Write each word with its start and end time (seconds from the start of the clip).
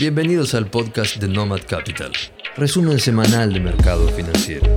Bienvenidos 0.00 0.54
al 0.54 0.70
podcast 0.70 1.16
de 1.16 1.26
Nomad 1.26 1.62
Capital, 1.66 2.12
resumen 2.54 3.00
semanal 3.00 3.52
de 3.52 3.58
mercados 3.58 4.12
financieros. 4.12 4.68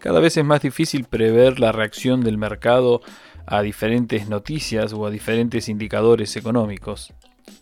Cada 0.00 0.18
vez 0.18 0.36
es 0.36 0.44
más 0.44 0.60
difícil 0.60 1.04
prever 1.04 1.60
la 1.60 1.70
reacción 1.70 2.22
del 2.22 2.38
mercado 2.38 3.02
a 3.46 3.62
diferentes 3.62 4.28
noticias 4.28 4.92
o 4.92 5.06
a 5.06 5.10
diferentes 5.10 5.68
indicadores 5.68 6.34
económicos. 6.34 7.14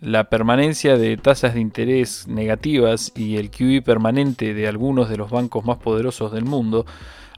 La 0.03 0.25
permanencia 0.25 0.97
de 0.97 1.17
tasas 1.17 1.55
de 1.55 1.61
interés 1.61 2.27
negativas 2.27 3.13
y 3.15 3.37
el 3.37 3.53
QE 3.53 3.83
permanente 3.83 4.53
de 4.53 4.67
algunos 4.67 5.09
de 5.09 5.17
los 5.17 5.31
bancos 5.31 5.65
más 5.65 5.79
poderosos 5.79 6.33
del 6.33 6.45
mundo 6.45 6.87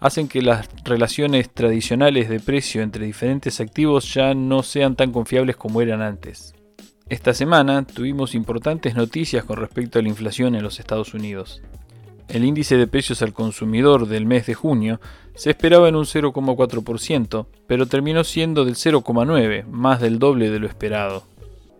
hacen 0.00 0.28
que 0.28 0.40
las 0.40 0.66
relaciones 0.82 1.50
tradicionales 1.50 2.30
de 2.30 2.40
precio 2.40 2.80
entre 2.80 3.04
diferentes 3.04 3.60
activos 3.60 4.14
ya 4.14 4.32
no 4.32 4.62
sean 4.62 4.96
tan 4.96 5.12
confiables 5.12 5.56
como 5.56 5.82
eran 5.82 6.00
antes. 6.00 6.54
Esta 7.10 7.34
semana 7.34 7.84
tuvimos 7.84 8.34
importantes 8.34 8.94
noticias 8.94 9.44
con 9.44 9.58
respecto 9.58 9.98
a 9.98 10.02
la 10.02 10.08
inflación 10.08 10.54
en 10.54 10.62
los 10.62 10.80
Estados 10.80 11.12
Unidos. 11.12 11.60
El 12.28 12.46
índice 12.46 12.78
de 12.78 12.86
precios 12.86 13.20
al 13.20 13.34
consumidor 13.34 14.08
del 14.08 14.24
mes 14.24 14.46
de 14.46 14.54
junio 14.54 15.02
se 15.34 15.50
esperaba 15.50 15.90
en 15.90 15.96
un 15.96 16.06
0,4%, 16.06 17.46
pero 17.66 17.84
terminó 17.84 18.24
siendo 18.24 18.64
del 18.64 18.76
0,9%, 18.76 19.66
más 19.66 20.00
del 20.00 20.18
doble 20.18 20.48
de 20.48 20.60
lo 20.60 20.66
esperado. 20.66 21.33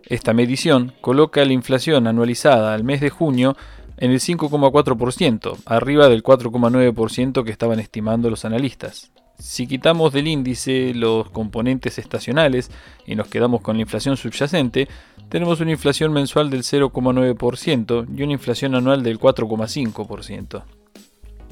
Esta 0.07 0.33
medición 0.33 0.93
coloca 1.01 1.43
la 1.45 1.53
inflación 1.53 2.05
anualizada 2.07 2.73
al 2.73 2.83
mes 2.83 3.01
de 3.01 3.09
junio 3.09 3.57
en 3.97 4.11
el 4.11 4.19
5,4%, 4.19 5.57
arriba 5.65 6.09
del 6.09 6.23
4,9% 6.23 7.43
que 7.43 7.51
estaban 7.51 7.79
estimando 7.79 8.29
los 8.29 8.45
analistas. 8.45 9.11
Si 9.39 9.67
quitamos 9.67 10.13
del 10.13 10.27
índice 10.27 10.93
los 10.93 11.29
componentes 11.29 11.97
estacionales 11.97 12.71
y 13.05 13.15
nos 13.15 13.27
quedamos 13.27 13.61
con 13.61 13.77
la 13.77 13.81
inflación 13.81 14.15
subyacente, 14.15 14.87
tenemos 15.29 15.59
una 15.59 15.71
inflación 15.71 16.13
mensual 16.13 16.49
del 16.49 16.61
0,9% 16.61 18.07
y 18.15 18.23
una 18.23 18.33
inflación 18.33 18.75
anual 18.75 19.03
del 19.03 19.19
4,5%. 19.19 20.63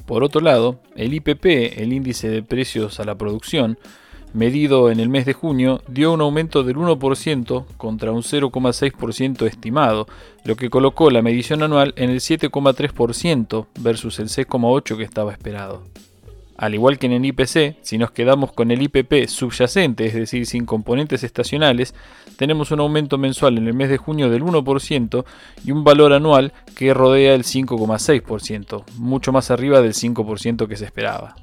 Por 0.06 0.22
otro 0.22 0.40
lado, 0.40 0.80
el 0.96 1.14
IPP, 1.14 1.78
el 1.78 1.92
índice 1.92 2.28
de 2.28 2.42
precios 2.42 3.00
a 3.00 3.04
la 3.04 3.16
producción, 3.16 3.78
medido 4.34 4.90
en 4.90 5.00
el 5.00 5.08
mes 5.08 5.24
de 5.24 5.32
junio, 5.32 5.80
dio 5.88 6.12
un 6.12 6.20
aumento 6.20 6.62
del 6.64 6.76
1% 6.76 7.64
contra 7.76 8.12
un 8.12 8.22
0,6% 8.22 9.46
estimado, 9.46 10.06
lo 10.44 10.56
que 10.56 10.70
colocó 10.70 11.10
la 11.10 11.22
medición 11.22 11.62
anual 11.62 11.94
en 11.96 12.10
el 12.10 12.20
7,3% 12.20 13.66
versus 13.80 14.18
el 14.18 14.28
6,8% 14.28 14.96
que 14.96 15.04
estaba 15.04 15.32
esperado. 15.32 15.84
Al 16.56 16.74
igual 16.74 16.98
que 16.98 17.06
en 17.06 17.12
el 17.12 17.24
IPC, 17.24 17.76
si 17.82 17.98
nos 17.98 18.12
quedamos 18.12 18.52
con 18.52 18.70
el 18.70 18.80
IPP 18.82 19.26
subyacente, 19.26 20.06
es 20.06 20.14
decir, 20.14 20.46
sin 20.46 20.66
componentes 20.66 21.24
estacionales, 21.24 21.94
tenemos 22.36 22.70
un 22.70 22.80
aumento 22.80 23.18
mensual 23.18 23.58
en 23.58 23.66
el 23.66 23.74
mes 23.74 23.88
de 23.88 23.96
junio 23.96 24.30
del 24.30 24.42
1% 24.42 25.24
y 25.64 25.72
un 25.72 25.82
valor 25.82 26.12
anual 26.12 26.52
que 26.76 26.94
rodea 26.94 27.34
el 27.34 27.42
5,6%, 27.42 28.84
mucho 28.98 29.32
más 29.32 29.50
arriba 29.50 29.80
del 29.80 29.94
5% 29.94 30.68
que 30.68 30.76
se 30.76 30.84
esperaba. 30.84 31.34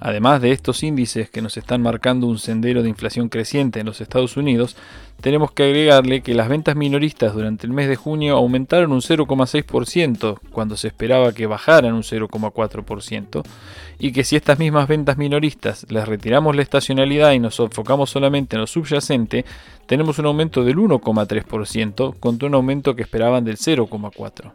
Además 0.00 0.40
de 0.40 0.52
estos 0.52 0.82
índices 0.82 1.28
que 1.28 1.42
nos 1.42 1.58
están 1.58 1.82
marcando 1.82 2.26
un 2.26 2.38
sendero 2.38 2.82
de 2.82 2.88
inflación 2.88 3.28
creciente 3.28 3.80
en 3.80 3.86
los 3.86 4.00
Estados 4.00 4.38
Unidos, 4.38 4.74
tenemos 5.20 5.52
que 5.52 5.64
agregarle 5.64 6.22
que 6.22 6.32
las 6.32 6.48
ventas 6.48 6.74
minoristas 6.74 7.34
durante 7.34 7.66
el 7.66 7.74
mes 7.74 7.86
de 7.86 7.96
junio 7.96 8.38
aumentaron 8.38 8.92
un 8.92 9.02
0,6% 9.02 10.38
cuando 10.50 10.78
se 10.78 10.88
esperaba 10.88 11.34
que 11.34 11.46
bajaran 11.46 11.92
un 11.92 12.02
0,4% 12.02 13.42
y 13.98 14.12
que 14.12 14.24
si 14.24 14.36
estas 14.36 14.58
mismas 14.58 14.88
ventas 14.88 15.18
minoristas 15.18 15.84
les 15.90 16.08
retiramos 16.08 16.56
la 16.56 16.62
estacionalidad 16.62 17.32
y 17.32 17.38
nos 17.38 17.60
enfocamos 17.60 18.08
solamente 18.08 18.56
en 18.56 18.62
lo 18.62 18.66
subyacente, 18.66 19.44
tenemos 19.84 20.18
un 20.18 20.26
aumento 20.26 20.64
del 20.64 20.78
1,3% 20.78 22.18
contra 22.18 22.48
un 22.48 22.54
aumento 22.54 22.96
que 22.96 23.02
esperaban 23.02 23.44
del 23.44 23.58
0,4%. 23.58 24.52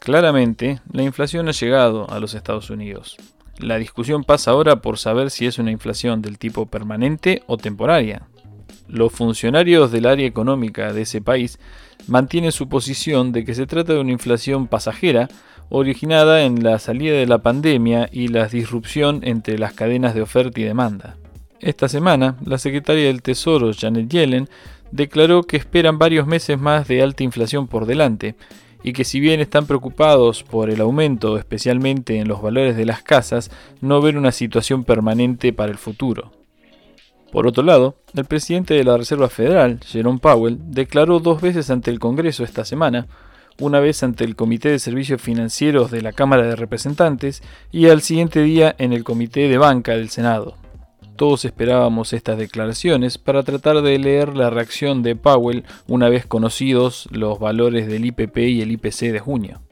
Claramente, 0.00 0.80
la 0.92 1.04
inflación 1.04 1.48
ha 1.48 1.52
llegado 1.52 2.10
a 2.10 2.18
los 2.18 2.34
Estados 2.34 2.70
Unidos. 2.70 3.16
La 3.58 3.78
discusión 3.78 4.24
pasa 4.24 4.50
ahora 4.50 4.82
por 4.82 4.98
saber 4.98 5.30
si 5.30 5.46
es 5.46 5.58
una 5.58 5.70
inflación 5.70 6.20
del 6.20 6.38
tipo 6.38 6.66
permanente 6.66 7.42
o 7.46 7.56
temporaria. 7.56 8.22
Los 8.88 9.12
funcionarios 9.12 9.90
del 9.90 10.06
área 10.06 10.26
económica 10.26 10.92
de 10.92 11.02
ese 11.02 11.20
país 11.20 11.58
mantienen 12.06 12.52
su 12.52 12.68
posición 12.68 13.32
de 13.32 13.44
que 13.44 13.54
se 13.54 13.66
trata 13.66 13.94
de 13.94 14.00
una 14.00 14.12
inflación 14.12 14.66
pasajera 14.68 15.28
originada 15.70 16.42
en 16.42 16.62
la 16.62 16.78
salida 16.78 17.16
de 17.16 17.26
la 17.26 17.38
pandemia 17.38 18.08
y 18.12 18.28
la 18.28 18.46
disrupción 18.46 19.20
entre 19.24 19.58
las 19.58 19.72
cadenas 19.72 20.14
de 20.14 20.22
oferta 20.22 20.60
y 20.60 20.64
demanda. 20.64 21.16
Esta 21.60 21.88
semana, 21.88 22.36
la 22.44 22.58
secretaria 22.58 23.06
del 23.06 23.22
Tesoro, 23.22 23.72
Janet 23.72 24.08
Yellen, 24.08 24.48
declaró 24.92 25.42
que 25.42 25.56
esperan 25.56 25.98
varios 25.98 26.26
meses 26.26 26.60
más 26.60 26.86
de 26.86 27.02
alta 27.02 27.24
inflación 27.24 27.66
por 27.66 27.86
delante 27.86 28.36
y 28.82 28.92
que 28.92 29.04
si 29.04 29.20
bien 29.20 29.40
están 29.40 29.66
preocupados 29.66 30.42
por 30.42 30.70
el 30.70 30.80
aumento, 30.80 31.38
especialmente 31.38 32.18
en 32.18 32.28
los 32.28 32.42
valores 32.42 32.76
de 32.76 32.86
las 32.86 33.02
casas, 33.02 33.50
no 33.80 34.00
ven 34.00 34.16
una 34.16 34.32
situación 34.32 34.84
permanente 34.84 35.52
para 35.52 35.72
el 35.72 35.78
futuro. 35.78 36.32
Por 37.32 37.46
otro 37.46 37.62
lado, 37.62 37.96
el 38.14 38.24
presidente 38.24 38.74
de 38.74 38.84
la 38.84 38.96
Reserva 38.96 39.28
Federal, 39.28 39.80
Jerome 39.84 40.20
Powell, 40.20 40.58
declaró 40.70 41.18
dos 41.18 41.40
veces 41.40 41.70
ante 41.70 41.90
el 41.90 41.98
Congreso 41.98 42.44
esta 42.44 42.64
semana, 42.64 43.08
una 43.58 43.80
vez 43.80 44.02
ante 44.02 44.24
el 44.24 44.36
Comité 44.36 44.70
de 44.70 44.78
Servicios 44.78 45.20
Financieros 45.20 45.90
de 45.90 46.02
la 46.02 46.12
Cámara 46.12 46.44
de 46.44 46.56
Representantes 46.56 47.42
y 47.72 47.88
al 47.88 48.02
siguiente 48.02 48.42
día 48.42 48.74
en 48.78 48.92
el 48.92 49.04
Comité 49.04 49.48
de 49.48 49.58
Banca 49.58 49.92
del 49.92 50.10
Senado. 50.10 50.56
Todos 51.16 51.46
esperábamos 51.46 52.12
estas 52.12 52.36
declaraciones 52.36 53.16
para 53.16 53.42
tratar 53.42 53.80
de 53.80 53.98
leer 53.98 54.36
la 54.36 54.50
reacción 54.50 55.02
de 55.02 55.16
Powell 55.16 55.64
una 55.88 56.10
vez 56.10 56.26
conocidos 56.26 57.08
los 57.10 57.38
valores 57.38 57.86
del 57.88 58.04
IPP 58.04 58.36
y 58.38 58.60
el 58.60 58.72
IPC 58.72 59.12
de 59.12 59.20
junio. 59.20 59.62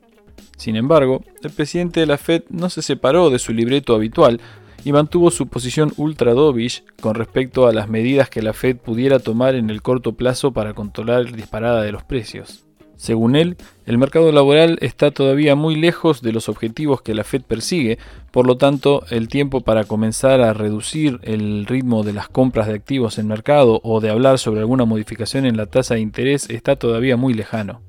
Sin 0.57 0.77
embargo, 0.77 1.23
el 1.43 1.51
presidente 1.51 2.01
de 2.01 2.07
la 2.07 2.17
Fed 2.17 2.45
no 2.49 2.71
se 2.71 2.81
separó 2.81 3.29
de 3.29 3.39
su 3.39 3.53
libreto 3.53 3.95
habitual 3.95 4.41
y 4.85 4.93
mantuvo 4.93 5.31
su 5.31 5.47
posición 5.49 5.93
ultra 5.99 6.33
dovish 6.33 6.83
con 7.01 7.15
respecto 7.15 7.67
a 7.67 7.73
las 7.75 7.89
medidas 7.89 8.31
que 8.31 8.41
la 8.41 8.55
Fed 8.55 8.79
pudiera 8.79 9.19
tomar 9.19 9.55
en 9.55 9.69
el 9.69 9.83
corto 9.83 10.13
plazo 10.15 10.53
para 10.53 10.73
controlar 10.73 11.31
la 11.31 11.37
disparada 11.37 11.83
de 11.83 11.93
los 11.93 12.05
precios. 12.05 12.65
Según 12.97 13.37
él, 13.37 13.57
el 13.87 13.99
mercado 13.99 14.31
laboral 14.33 14.79
está 14.81 15.11
todavía 15.11 15.55
muy 15.55 15.77
lejos 15.77 16.23
de 16.23 16.33
los 16.33 16.49
objetivos 16.49 17.03
que 17.03 17.15
la 17.15 17.25
Fed 17.25 17.43
persigue, 17.43 17.99
por 18.31 18.47
lo 18.47 18.57
tanto, 18.57 19.05
el 19.11 19.29
tiempo 19.29 19.61
para 19.61 19.85
comenzar 19.85 20.41
a 20.41 20.53
reducir 20.53 21.19
el 21.23 21.67
ritmo 21.67 22.03
de 22.03 22.13
las 22.13 22.29
compras 22.29 22.67
de 22.67 22.75
activos 22.75 23.19
en 23.19 23.27
mercado 23.27 23.81
o 23.83 24.01
de 24.01 24.11
hablar 24.11 24.39
sobre 24.39 24.61
alguna 24.61 24.85
modificación 24.85 25.47
en 25.47 25.57
la 25.57 25.67
tasa 25.67 25.95
de 25.95 26.01
interés 26.01 26.49
está 26.51 26.77
todavía 26.77 27.17
muy 27.17 27.35
lejano. 27.35 27.83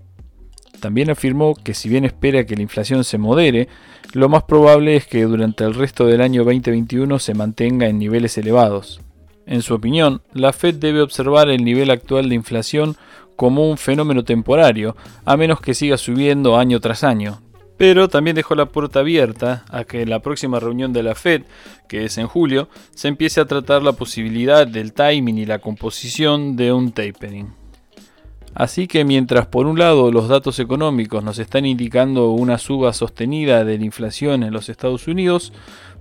También 0.79 1.09
afirmó 1.09 1.55
que 1.55 1.73
si 1.73 1.89
bien 1.89 2.05
espera 2.05 2.45
que 2.45 2.55
la 2.55 2.61
inflación 2.61 3.03
se 3.03 3.17
modere, 3.17 3.67
lo 4.13 4.29
más 4.29 4.43
probable 4.43 4.95
es 4.95 5.07
que 5.07 5.23
durante 5.23 5.63
el 5.63 5.73
resto 5.73 6.05
del 6.05 6.21
año 6.21 6.43
2021 6.43 7.19
se 7.19 7.33
mantenga 7.33 7.87
en 7.87 7.99
niveles 7.99 8.37
elevados. 8.37 9.01
En 9.47 9.61
su 9.61 9.75
opinión, 9.75 10.21
la 10.33 10.53
Fed 10.53 10.75
debe 10.75 11.01
observar 11.01 11.49
el 11.49 11.63
nivel 11.63 11.91
actual 11.91 12.29
de 12.29 12.35
inflación 12.35 12.95
como 13.35 13.69
un 13.69 13.77
fenómeno 13.77 14.23
temporario, 14.23 14.95
a 15.25 15.37
menos 15.37 15.61
que 15.61 15.73
siga 15.73 15.97
subiendo 15.97 16.57
año 16.57 16.79
tras 16.79 17.03
año. 17.03 17.41
Pero 17.77 18.07
también 18.07 18.35
dejó 18.35 18.55
la 18.55 18.67
puerta 18.67 18.99
abierta 18.99 19.65
a 19.69 19.83
que 19.83 20.01
en 20.01 20.09
la 20.09 20.19
próxima 20.19 20.59
reunión 20.59 20.93
de 20.93 21.03
la 21.03 21.13
Fed, 21.13 21.43
que 21.89 22.05
es 22.05 22.17
en 22.17 22.27
julio, 22.27 22.69
se 22.93 23.09
empiece 23.09 23.41
a 23.41 23.45
tratar 23.45 23.83
la 23.83 23.91
posibilidad 23.93 24.65
del 24.65 24.93
timing 24.93 25.37
y 25.37 25.45
la 25.45 25.59
composición 25.59 26.55
de 26.55 26.71
un 26.71 26.91
tapering. 26.93 27.53
Así 28.53 28.87
que 28.87 29.03
mientras 29.03 29.47
por 29.47 29.65
un 29.65 29.77
lado 29.77 30.13
los 30.13 30.29
datos 30.29 30.59
económicos 30.59 31.21
nos 31.21 31.39
están 31.39 31.65
indicando 31.65 32.29
una 32.29 32.57
suba 32.57 32.93
sostenida 32.93 33.65
de 33.65 33.77
la 33.77 33.83
inflación 33.83 34.43
en 34.43 34.53
los 34.53 34.69
Estados 34.69 35.09
Unidos, 35.09 35.51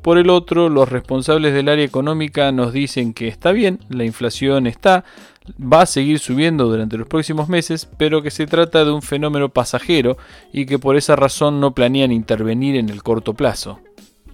por 0.05 0.19
el 0.19 0.29
otro 0.29 0.69
los 0.69 0.91
responsables 0.91 1.55
del 1.55 1.71
área 1.71 1.83
económica 1.83 2.53
nos 2.53 2.75
dicen 2.75 3.15
que 3.15 3.27
está 3.27 3.53
bien, 3.53 3.81
la 3.89 4.05
inflación 4.05 4.67
está, 4.67 5.03
va 5.59 5.81
a 5.81 5.87
seguir 5.87 6.19
subiendo 6.19 6.67
durante 6.67 6.99
los 6.99 7.09
próximos 7.09 7.49
meses, 7.49 7.89
pero 7.97 8.21
que 8.21 8.31
se 8.31 8.47
trata 8.47 8.85
de 8.85 8.93
un 8.93 9.01
fenómeno 9.01 9.49
pasajero 9.49 10.19
y 10.53 10.67
que 10.67 10.79
por 10.79 10.97
esa 10.97 11.17
razón 11.17 11.59
no 11.59 11.73
planean 11.73 12.13
intervenir 12.13 12.77
en 12.77 12.91
el 12.91 13.03
corto 13.03 13.33
plazo. 13.33 13.81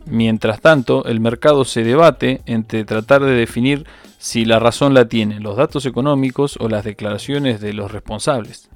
Mientras 0.06 0.60
tanto, 0.60 1.04
el 1.04 1.20
mercado 1.20 1.64
se 1.64 1.84
debate 1.84 2.40
entre 2.46 2.84
tratar 2.84 3.22
de 3.22 3.34
definir 3.34 3.86
si 4.18 4.44
la 4.44 4.58
razón 4.58 4.92
la 4.92 5.04
tienen 5.04 5.44
los 5.44 5.56
datos 5.56 5.86
económicos 5.86 6.56
o 6.58 6.68
las 6.68 6.82
declaraciones 6.82 7.60
de 7.60 7.74
los 7.74 7.92
responsables 7.92 8.69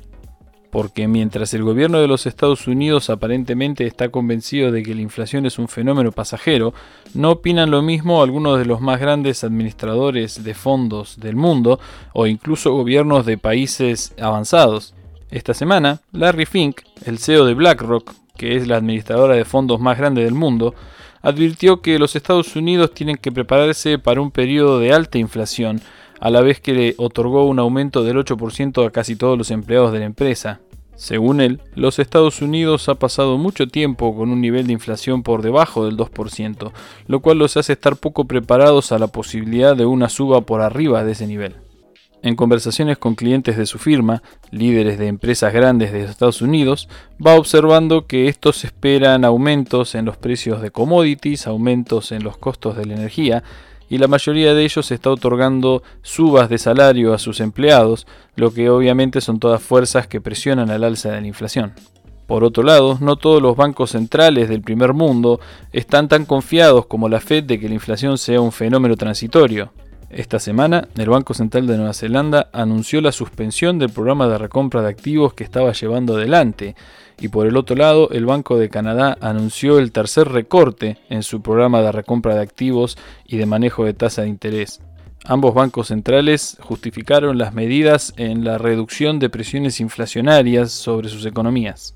porque 0.74 1.06
mientras 1.06 1.54
el 1.54 1.62
gobierno 1.62 2.00
de 2.00 2.08
los 2.08 2.26
Estados 2.26 2.66
Unidos 2.66 3.08
aparentemente 3.08 3.86
está 3.86 4.08
convencido 4.08 4.72
de 4.72 4.82
que 4.82 4.96
la 4.96 5.02
inflación 5.02 5.46
es 5.46 5.60
un 5.60 5.68
fenómeno 5.68 6.10
pasajero, 6.10 6.74
no 7.14 7.30
opinan 7.30 7.70
lo 7.70 7.80
mismo 7.80 8.20
algunos 8.20 8.58
de 8.58 8.64
los 8.64 8.80
más 8.80 8.98
grandes 8.98 9.44
administradores 9.44 10.42
de 10.42 10.52
fondos 10.52 11.20
del 11.20 11.36
mundo 11.36 11.78
o 12.12 12.26
incluso 12.26 12.72
gobiernos 12.72 13.24
de 13.24 13.38
países 13.38 14.14
avanzados. 14.20 14.94
Esta 15.30 15.54
semana, 15.54 16.00
Larry 16.10 16.44
Fink, 16.44 16.80
el 17.04 17.20
CEO 17.20 17.44
de 17.44 17.54
BlackRock, 17.54 18.12
que 18.36 18.56
es 18.56 18.66
la 18.66 18.78
administradora 18.78 19.36
de 19.36 19.44
fondos 19.44 19.78
más 19.78 19.96
grande 19.96 20.24
del 20.24 20.34
mundo, 20.34 20.74
advirtió 21.22 21.82
que 21.82 22.00
los 22.00 22.16
Estados 22.16 22.56
Unidos 22.56 22.92
tienen 22.94 23.16
que 23.16 23.30
prepararse 23.30 24.00
para 24.00 24.20
un 24.20 24.32
periodo 24.32 24.80
de 24.80 24.92
alta 24.92 25.18
inflación, 25.18 25.80
a 26.20 26.30
la 26.30 26.40
vez 26.40 26.60
que 26.60 26.72
le 26.72 26.94
otorgó 26.98 27.46
un 27.46 27.58
aumento 27.58 28.02
del 28.04 28.16
8% 28.16 28.86
a 28.86 28.90
casi 28.90 29.16
todos 29.16 29.36
los 29.36 29.50
empleados 29.50 29.92
de 29.92 30.00
la 30.00 30.06
empresa. 30.06 30.60
Según 30.96 31.40
él, 31.40 31.60
los 31.74 31.98
Estados 31.98 32.40
Unidos 32.40 32.88
ha 32.88 32.94
pasado 32.94 33.36
mucho 33.36 33.66
tiempo 33.66 34.16
con 34.16 34.30
un 34.30 34.40
nivel 34.40 34.66
de 34.66 34.74
inflación 34.74 35.22
por 35.22 35.42
debajo 35.42 35.84
del 35.84 35.96
2%, 35.96 36.72
lo 37.08 37.20
cual 37.20 37.38
los 37.38 37.56
hace 37.56 37.72
estar 37.72 37.96
poco 37.96 38.26
preparados 38.26 38.92
a 38.92 38.98
la 38.98 39.08
posibilidad 39.08 39.76
de 39.76 39.86
una 39.86 40.08
suba 40.08 40.42
por 40.42 40.60
arriba 40.60 41.02
de 41.02 41.12
ese 41.12 41.26
nivel. 41.26 41.56
En 42.24 42.36
conversaciones 42.36 42.96
con 42.96 43.16
clientes 43.16 43.58
de 43.58 43.66
su 43.66 43.78
firma, 43.78 44.22
líderes 44.50 44.98
de 44.98 45.08
empresas 45.08 45.52
grandes 45.52 45.92
de 45.92 46.04
Estados 46.04 46.40
Unidos, 46.40 46.88
va 47.24 47.34
observando 47.34 48.06
que 48.06 48.28
estos 48.28 48.64
esperan 48.64 49.26
aumentos 49.26 49.94
en 49.94 50.06
los 50.06 50.16
precios 50.16 50.62
de 50.62 50.70
commodities, 50.70 51.46
aumentos 51.46 52.12
en 52.12 52.24
los 52.24 52.38
costos 52.38 52.78
de 52.78 52.86
la 52.86 52.94
energía, 52.94 53.44
y 53.94 53.98
la 53.98 54.08
mayoría 54.08 54.54
de 54.54 54.64
ellos 54.64 54.90
está 54.90 55.10
otorgando 55.10 55.84
subas 56.02 56.48
de 56.48 56.58
salario 56.58 57.14
a 57.14 57.18
sus 57.20 57.38
empleados, 57.38 58.08
lo 58.34 58.52
que 58.52 58.68
obviamente 58.68 59.20
son 59.20 59.38
todas 59.38 59.62
fuerzas 59.62 60.08
que 60.08 60.20
presionan 60.20 60.68
al 60.68 60.82
alza 60.82 61.12
de 61.12 61.20
la 61.20 61.28
inflación. 61.28 61.74
Por 62.26 62.42
otro 62.42 62.64
lado, 62.64 62.98
no 63.00 63.14
todos 63.14 63.40
los 63.40 63.54
bancos 63.54 63.92
centrales 63.92 64.48
del 64.48 64.62
primer 64.62 64.94
mundo 64.94 65.38
están 65.72 66.08
tan 66.08 66.24
confiados 66.24 66.86
como 66.86 67.08
la 67.08 67.20
Fed 67.20 67.44
de 67.44 67.60
que 67.60 67.68
la 67.68 67.74
inflación 67.74 68.18
sea 68.18 68.40
un 68.40 68.50
fenómeno 68.50 68.96
transitorio. 68.96 69.72
Esta 70.10 70.38
semana, 70.38 70.86
el 70.96 71.08
Banco 71.08 71.34
Central 71.34 71.66
de 71.66 71.76
Nueva 71.76 71.92
Zelanda 71.92 72.48
anunció 72.52 73.00
la 73.00 73.10
suspensión 73.10 73.78
del 73.78 73.90
programa 73.90 74.28
de 74.28 74.38
recompra 74.38 74.82
de 74.82 74.88
activos 74.88 75.34
que 75.34 75.44
estaba 75.44 75.72
llevando 75.72 76.16
adelante, 76.16 76.76
y 77.18 77.28
por 77.28 77.46
el 77.46 77.56
otro 77.56 77.76
lado, 77.76 78.10
el 78.10 78.26
Banco 78.26 78.58
de 78.58 78.68
Canadá 78.68 79.16
anunció 79.20 79.78
el 79.78 79.92
tercer 79.92 80.28
recorte 80.28 80.98
en 81.08 81.22
su 81.22 81.42
programa 81.42 81.80
de 81.80 81.92
recompra 81.92 82.34
de 82.34 82.42
activos 82.42 82.96
y 83.24 83.38
de 83.38 83.46
manejo 83.46 83.84
de 83.84 83.94
tasa 83.94 84.22
de 84.22 84.28
interés. 84.28 84.80
Ambos 85.26 85.54
bancos 85.54 85.88
centrales 85.88 86.58
justificaron 86.60 87.38
las 87.38 87.54
medidas 87.54 88.12
en 88.16 88.44
la 88.44 88.58
reducción 88.58 89.18
de 89.18 89.30
presiones 89.30 89.80
inflacionarias 89.80 90.70
sobre 90.70 91.08
sus 91.08 91.24
economías. 91.24 91.94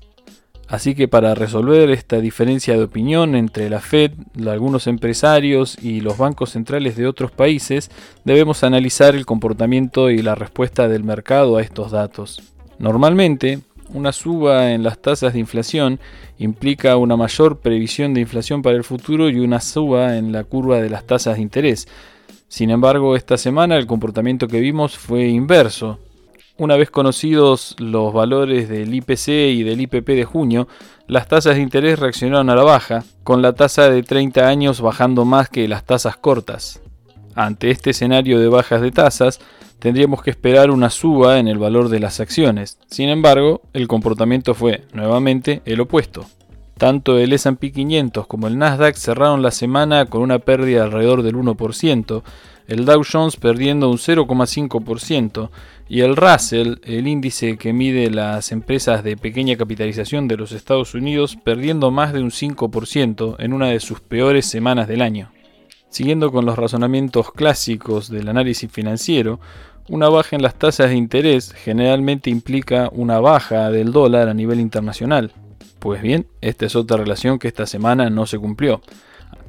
Así 0.69 0.93
que 0.93 1.07
para 1.07 1.33
resolver 1.33 1.89
esta 1.89 2.19
diferencia 2.19 2.75
de 2.75 2.83
opinión 2.83 3.35
entre 3.35 3.71
la 3.71 3.79
Fed, 3.79 4.11
algunos 4.47 4.85
empresarios 4.85 5.75
y 5.81 5.99
los 6.01 6.19
bancos 6.19 6.51
centrales 6.51 6.95
de 6.95 7.07
otros 7.07 7.31
países, 7.31 7.89
debemos 8.23 8.63
analizar 8.63 9.15
el 9.15 9.25
comportamiento 9.25 10.11
y 10.11 10.21
la 10.21 10.35
respuesta 10.35 10.87
del 10.87 11.03
mercado 11.03 11.57
a 11.57 11.63
estos 11.63 11.89
datos. 11.89 12.43
Normalmente, 12.77 13.61
una 13.95 14.11
suba 14.11 14.71
en 14.71 14.83
las 14.83 14.99
tasas 14.99 15.33
de 15.33 15.39
inflación 15.39 15.99
implica 16.37 16.97
una 16.97 17.17
mayor 17.17 17.57
previsión 17.57 18.13
de 18.13 18.21
inflación 18.21 18.61
para 18.61 18.77
el 18.77 18.83
futuro 18.83 19.27
y 19.27 19.39
una 19.39 19.61
suba 19.61 20.17
en 20.17 20.31
la 20.31 20.43
curva 20.43 20.79
de 20.79 20.91
las 20.91 21.03
tasas 21.03 21.37
de 21.37 21.41
interés. 21.41 21.87
Sin 22.47 22.69
embargo, 22.69 23.15
esta 23.15 23.37
semana 23.37 23.75
el 23.75 23.87
comportamiento 23.87 24.47
que 24.47 24.59
vimos 24.59 24.99
fue 24.99 25.29
inverso, 25.29 25.99
una 26.59 26.75
vez 26.75 26.91
conocidos 26.91 27.75
los 27.79 28.13
valores 28.13 28.69
del 28.69 28.93
IPC 28.93 29.27
y 29.27 29.63
del 29.63 29.81
IPP 29.81 30.09
de 30.09 30.25
junio, 30.25 30.67
las 31.07 31.27
tasas 31.27 31.55
de 31.55 31.61
interés 31.61 31.97
reaccionaron 31.97 32.49
a 32.49 32.55
la 32.55 32.63
baja, 32.63 33.03
con 33.23 33.41
la 33.41 33.53
tasa 33.53 33.89
de 33.89 34.03
30 34.03 34.47
años 34.47 34.81
bajando 34.81 35.25
más 35.25 35.49
que 35.49 35.67
las 35.67 35.85
tasas 35.85 36.17
cortas. 36.17 36.81
Ante 37.33 37.71
este 37.71 37.91
escenario 37.91 38.39
de 38.39 38.49
bajas 38.49 38.81
de 38.81 38.91
tasas, 38.91 39.39
tendríamos 39.79 40.21
que 40.21 40.31
esperar 40.31 40.69
una 40.69 40.89
suba 40.89 41.39
en 41.39 41.47
el 41.47 41.57
valor 41.57 41.87
de 41.87 42.01
las 42.01 42.19
acciones. 42.19 42.77
Sin 42.87 43.07
embargo, 43.07 43.61
el 43.71 43.87
comportamiento 43.87 44.53
fue, 44.53 44.83
nuevamente, 44.93 45.61
el 45.63 45.79
opuesto. 45.79 46.25
Tanto 46.77 47.17
el 47.17 47.33
SP 47.35 47.71
500 47.71 48.27
como 48.27 48.47
el 48.47 48.57
Nasdaq 48.57 48.95
cerraron 48.95 49.41
la 49.41 49.51
semana 49.51 50.05
con 50.05 50.21
una 50.21 50.39
pérdida 50.39 50.83
alrededor 50.83 51.23
del 51.23 51.35
1%, 51.35 52.23
el 52.69 52.85
Dow 52.85 53.01
Jones 53.03 53.35
perdiendo 53.35 53.89
un 53.89 53.97
0,5% 53.97 55.49
y 55.87 56.01
el 56.01 56.15
Russell, 56.15 56.75
el 56.83 57.07
índice 57.07 57.57
que 57.57 57.73
mide 57.73 58.11
las 58.11 58.51
empresas 58.51 59.03
de 59.03 59.17
pequeña 59.17 59.57
capitalización 59.57 60.27
de 60.27 60.37
los 60.37 60.51
Estados 60.51 60.93
Unidos, 60.93 61.35
perdiendo 61.43 61.89
más 61.89 62.13
de 62.13 62.21
un 62.21 62.29
5% 62.29 63.37
en 63.39 63.53
una 63.53 63.69
de 63.69 63.79
sus 63.79 64.01
peores 64.01 64.45
semanas 64.45 64.87
del 64.87 65.01
año. 65.01 65.31
Siguiendo 65.89 66.31
con 66.31 66.45
los 66.45 66.59
razonamientos 66.59 67.31
clásicos 67.31 68.07
del 68.07 68.29
análisis 68.29 68.71
financiero, 68.71 69.39
una 69.87 70.07
baja 70.07 70.35
en 70.35 70.43
las 70.43 70.53
tasas 70.53 70.89
de 70.89 70.95
interés 70.95 71.51
generalmente 71.53 72.29
implica 72.29 72.89
una 72.91 73.19
baja 73.19 73.71
del 73.71 73.91
dólar 73.91 74.29
a 74.29 74.35
nivel 74.35 74.59
internacional. 74.59 75.31
Pues 75.79 76.03
bien, 76.03 76.27
esta 76.41 76.67
es 76.67 76.75
otra 76.75 76.97
relación 76.97 77.39
que 77.39 77.47
esta 77.47 77.65
semana 77.65 78.11
no 78.11 78.27
se 78.27 78.37
cumplió. 78.37 78.83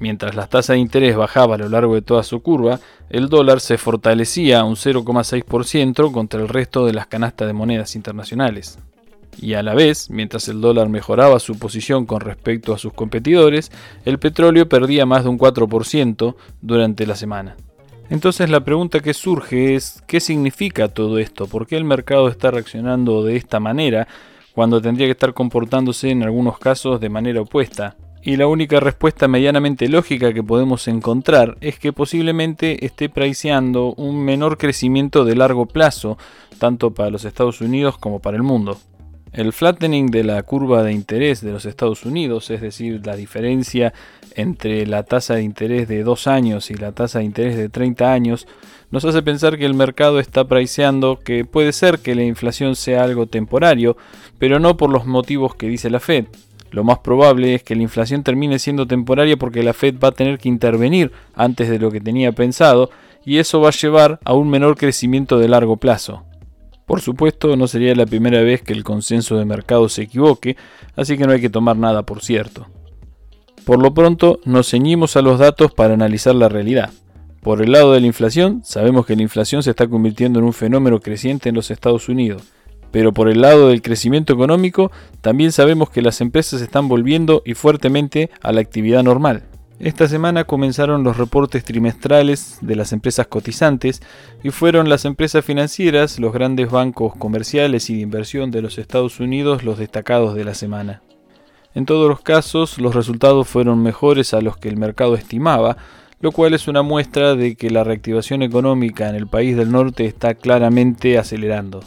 Mientras 0.00 0.34
la 0.34 0.46
tasa 0.46 0.72
de 0.72 0.78
interés 0.78 1.14
bajaba 1.14 1.56
a 1.56 1.58
lo 1.58 1.68
largo 1.68 1.94
de 1.94 2.00
toda 2.00 2.22
su 2.22 2.40
curva, 2.40 2.80
el 3.10 3.28
dólar 3.28 3.60
se 3.60 3.76
fortalecía 3.76 4.64
un 4.64 4.74
0,6% 4.74 6.10
contra 6.10 6.40
el 6.40 6.48
resto 6.48 6.86
de 6.86 6.94
las 6.94 7.06
canastas 7.06 7.46
de 7.46 7.52
monedas 7.52 7.94
internacionales. 7.94 8.78
Y 9.38 9.52
a 9.54 9.62
la 9.62 9.74
vez, 9.74 10.08
mientras 10.08 10.48
el 10.48 10.62
dólar 10.62 10.88
mejoraba 10.88 11.38
su 11.38 11.58
posición 11.58 12.06
con 12.06 12.22
respecto 12.22 12.72
a 12.72 12.78
sus 12.78 12.94
competidores, 12.94 13.70
el 14.06 14.18
petróleo 14.18 14.66
perdía 14.70 15.04
más 15.04 15.24
de 15.24 15.28
un 15.28 15.38
4% 15.38 16.34
durante 16.62 17.06
la 17.06 17.14
semana. 17.14 17.56
Entonces 18.08 18.48
la 18.48 18.64
pregunta 18.64 19.00
que 19.00 19.12
surge 19.12 19.74
es, 19.74 20.02
¿qué 20.06 20.18
significa 20.20 20.88
todo 20.88 21.18
esto? 21.18 21.46
¿Por 21.46 21.66
qué 21.66 21.76
el 21.76 21.84
mercado 21.84 22.28
está 22.28 22.50
reaccionando 22.50 23.22
de 23.22 23.36
esta 23.36 23.60
manera 23.60 24.08
cuando 24.54 24.80
tendría 24.80 25.06
que 25.08 25.12
estar 25.12 25.34
comportándose 25.34 26.08
en 26.08 26.22
algunos 26.22 26.58
casos 26.58 27.00
de 27.00 27.10
manera 27.10 27.42
opuesta? 27.42 27.96
Y 28.22 28.36
la 28.36 28.46
única 28.46 28.80
respuesta 28.80 29.28
medianamente 29.28 29.88
lógica 29.88 30.34
que 30.34 30.42
podemos 30.42 30.88
encontrar 30.88 31.56
es 31.62 31.78
que 31.78 31.94
posiblemente 31.94 32.84
esté 32.84 33.08
priceando 33.08 33.94
un 33.94 34.22
menor 34.22 34.58
crecimiento 34.58 35.24
de 35.24 35.36
largo 35.36 35.64
plazo, 35.64 36.18
tanto 36.58 36.92
para 36.92 37.08
los 37.08 37.24
Estados 37.24 37.62
Unidos 37.62 37.96
como 37.96 38.20
para 38.20 38.36
el 38.36 38.42
mundo. 38.42 38.78
El 39.32 39.52
flattening 39.52 40.08
de 40.08 40.24
la 40.24 40.42
curva 40.42 40.82
de 40.82 40.92
interés 40.92 41.40
de 41.40 41.52
los 41.52 41.64
Estados 41.64 42.04
Unidos, 42.04 42.50
es 42.50 42.60
decir, 42.60 43.06
la 43.06 43.16
diferencia 43.16 43.94
entre 44.34 44.84
la 44.86 45.04
tasa 45.04 45.36
de 45.36 45.42
interés 45.42 45.88
de 45.88 46.02
2 46.02 46.26
años 46.26 46.70
y 46.70 46.74
la 46.74 46.92
tasa 46.92 47.20
de 47.20 47.24
interés 47.24 47.56
de 47.56 47.68
30 47.68 48.12
años, 48.12 48.46
nos 48.90 49.04
hace 49.04 49.22
pensar 49.22 49.56
que 49.56 49.66
el 49.66 49.74
mercado 49.74 50.18
está 50.18 50.44
priceando 50.44 51.20
que 51.20 51.44
puede 51.44 51.72
ser 51.72 52.00
que 52.00 52.16
la 52.16 52.24
inflación 52.24 52.74
sea 52.74 53.04
algo 53.04 53.26
temporario, 53.26 53.96
pero 54.38 54.58
no 54.58 54.76
por 54.76 54.90
los 54.90 55.06
motivos 55.06 55.54
que 55.54 55.68
dice 55.68 55.90
la 55.90 56.00
Fed, 56.00 56.26
lo 56.70 56.84
más 56.84 57.00
probable 57.00 57.54
es 57.54 57.62
que 57.62 57.74
la 57.74 57.82
inflación 57.82 58.22
termine 58.22 58.58
siendo 58.58 58.86
temporaria 58.86 59.36
porque 59.36 59.62
la 59.62 59.72
Fed 59.72 59.96
va 60.02 60.08
a 60.08 60.12
tener 60.12 60.38
que 60.38 60.48
intervenir 60.48 61.12
antes 61.34 61.68
de 61.68 61.78
lo 61.78 61.90
que 61.90 62.00
tenía 62.00 62.32
pensado 62.32 62.90
y 63.24 63.38
eso 63.38 63.60
va 63.60 63.68
a 63.68 63.72
llevar 63.72 64.20
a 64.24 64.34
un 64.34 64.48
menor 64.48 64.76
crecimiento 64.76 65.38
de 65.38 65.48
largo 65.48 65.76
plazo. 65.76 66.24
Por 66.86 67.00
supuesto, 67.00 67.56
no 67.56 67.66
sería 67.66 67.94
la 67.94 68.06
primera 68.06 68.40
vez 68.42 68.62
que 68.62 68.72
el 68.72 68.84
consenso 68.84 69.36
de 69.36 69.44
mercado 69.44 69.88
se 69.88 70.02
equivoque, 70.02 70.56
así 70.96 71.16
que 71.16 71.26
no 71.26 71.32
hay 71.32 71.40
que 71.40 71.50
tomar 71.50 71.76
nada 71.76 72.02
por 72.02 72.22
cierto. 72.22 72.66
Por 73.64 73.80
lo 73.80 73.92
pronto, 73.92 74.40
nos 74.44 74.70
ceñimos 74.70 75.16
a 75.16 75.22
los 75.22 75.38
datos 75.38 75.72
para 75.72 75.94
analizar 75.94 76.34
la 76.34 76.48
realidad. 76.48 76.90
Por 77.42 77.62
el 77.62 77.72
lado 77.72 77.92
de 77.92 78.00
la 78.00 78.06
inflación, 78.06 78.62
sabemos 78.64 79.06
que 79.06 79.16
la 79.16 79.22
inflación 79.22 79.62
se 79.62 79.70
está 79.70 79.86
convirtiendo 79.86 80.38
en 80.38 80.44
un 80.44 80.52
fenómeno 80.52 81.00
creciente 81.00 81.48
en 81.48 81.54
los 81.54 81.70
Estados 81.70 82.08
Unidos 82.08 82.42
pero 82.90 83.12
por 83.12 83.28
el 83.28 83.40
lado 83.40 83.68
del 83.68 83.82
crecimiento 83.82 84.32
económico, 84.32 84.90
también 85.20 85.52
sabemos 85.52 85.90
que 85.90 86.02
las 86.02 86.20
empresas 86.20 86.60
están 86.60 86.88
volviendo 86.88 87.42
y 87.44 87.54
fuertemente 87.54 88.30
a 88.42 88.52
la 88.52 88.60
actividad 88.60 89.02
normal. 89.02 89.44
Esta 89.80 90.08
semana 90.08 90.44
comenzaron 90.44 91.04
los 91.04 91.16
reportes 91.16 91.64
trimestrales 91.64 92.58
de 92.60 92.76
las 92.76 92.92
empresas 92.92 93.28
cotizantes 93.28 94.02
y 94.42 94.50
fueron 94.50 94.90
las 94.90 95.06
empresas 95.06 95.42
financieras, 95.42 96.18
los 96.18 96.34
grandes 96.34 96.70
bancos 96.70 97.16
comerciales 97.16 97.88
y 97.88 97.94
de 97.94 98.02
inversión 98.02 98.50
de 98.50 98.60
los 98.60 98.76
Estados 98.76 99.20
Unidos 99.20 99.64
los 99.64 99.78
destacados 99.78 100.34
de 100.34 100.44
la 100.44 100.52
semana. 100.52 101.00
En 101.74 101.86
todos 101.86 102.10
los 102.10 102.20
casos, 102.20 102.78
los 102.78 102.94
resultados 102.94 103.48
fueron 103.48 103.82
mejores 103.82 104.34
a 104.34 104.42
los 104.42 104.58
que 104.58 104.68
el 104.68 104.76
mercado 104.76 105.14
estimaba, 105.14 105.78
lo 106.20 106.30
cual 106.30 106.52
es 106.52 106.68
una 106.68 106.82
muestra 106.82 107.34
de 107.34 107.54
que 107.54 107.70
la 107.70 107.82
reactivación 107.82 108.42
económica 108.42 109.08
en 109.08 109.14
el 109.14 109.28
país 109.28 109.56
del 109.56 109.72
norte 109.72 110.04
está 110.04 110.34
claramente 110.34 111.16
acelerando. 111.16 111.80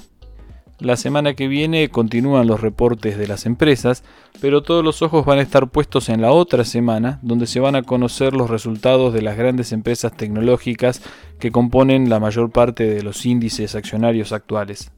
La 0.84 0.98
semana 0.98 1.34
que 1.34 1.48
viene 1.48 1.88
continúan 1.88 2.46
los 2.46 2.60
reportes 2.60 3.18
de 3.18 3.26
las 3.26 3.46
empresas, 3.46 4.04
pero 4.42 4.64
todos 4.64 4.84
los 4.84 5.02
ojos 5.02 5.26
van 5.26 5.40
a 5.40 5.42
estar 5.42 5.70
puestos 5.70 6.10
en 6.10 6.20
la 6.20 6.34
otra 6.34 6.66
semana, 6.66 7.20
donde 7.22 7.48
se 7.48 7.62
van 7.62 7.78
a 7.78 7.84
conocer 7.84 8.34
los 8.34 8.50
resultados 8.50 9.14
de 9.14 9.22
las 9.22 9.38
grandes 9.38 9.72
empresas 9.72 10.12
tecnológicas 10.12 11.02
que 11.40 11.54
componen 11.54 12.10
la 12.10 12.20
mayor 12.20 12.52
parte 12.52 12.86
de 12.86 13.02
los 13.02 13.26
índices 13.26 13.76
accionarios 13.76 14.34
actuales. 14.34 14.92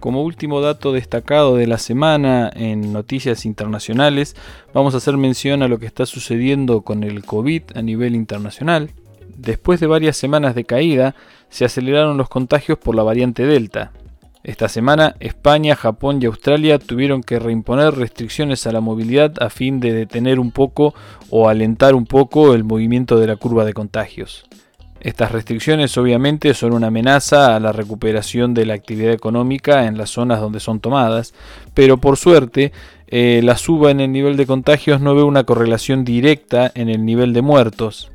Como 0.00 0.22
último 0.22 0.60
dato 0.60 0.92
destacado 0.92 1.56
de 1.56 1.66
la 1.66 1.78
semana 1.78 2.50
en 2.54 2.92
noticias 2.92 3.46
internacionales, 3.46 4.36
vamos 4.74 4.92
a 4.92 4.98
hacer 4.98 5.16
mención 5.16 5.62
a 5.62 5.68
lo 5.68 5.78
que 5.78 5.86
está 5.86 6.04
sucediendo 6.04 6.82
con 6.82 7.04
el 7.04 7.24
COVID 7.24 7.62
a 7.74 7.80
nivel 7.80 8.14
internacional. 8.14 8.90
Después 9.34 9.80
de 9.80 9.86
varias 9.86 10.18
semanas 10.18 10.54
de 10.54 10.64
caída, 10.64 11.14
se 11.48 11.64
aceleraron 11.64 12.18
los 12.18 12.28
contagios 12.28 12.76
por 12.76 12.94
la 12.94 13.02
variante 13.02 13.46
Delta, 13.46 13.92
Esta 14.42 14.70
semana, 14.70 15.16
España, 15.20 15.76
Japón 15.76 16.20
y 16.20 16.26
Australia 16.26 16.78
tuvieron 16.78 17.22
que 17.22 17.38
reimponer 17.38 17.94
restricciones 17.94 18.66
a 18.66 18.72
la 18.72 18.80
movilidad 18.80 19.34
a 19.42 19.50
fin 19.50 19.80
de 19.80 19.92
detener 19.92 20.40
un 20.40 20.50
poco 20.50 20.94
o 21.28 21.48
alentar 21.48 21.94
un 21.94 22.06
poco 22.06 22.54
el 22.54 22.64
movimiento 22.64 23.20
de 23.20 23.26
la 23.26 23.36
curva 23.36 23.66
de 23.66 23.74
contagios. 23.74 24.46
Estas 25.00 25.32
restricciones 25.32 25.96
obviamente 25.98 26.52
son 26.54 26.72
una 26.72 26.88
amenaza 26.88 27.54
a 27.54 27.60
la 27.60 27.72
recuperación 27.72 28.54
de 28.54 28.66
la 28.66 28.74
actividad 28.74 29.12
económica 29.12 29.86
en 29.86 29.98
las 29.98 30.10
zonas 30.10 30.40
donde 30.40 30.60
son 30.60 30.80
tomadas, 30.80 31.34
pero 31.74 31.98
por 31.98 32.16
suerte 32.16 32.72
eh, 33.08 33.40
la 33.42 33.56
suba 33.56 33.90
en 33.90 34.00
el 34.00 34.12
nivel 34.12 34.36
de 34.36 34.46
contagios 34.46 35.00
no 35.00 35.14
ve 35.14 35.22
una 35.22 35.44
correlación 35.44 36.04
directa 36.04 36.70
en 36.74 36.88
el 36.88 37.04
nivel 37.04 37.32
de 37.34 37.42
muertos. 37.42 38.10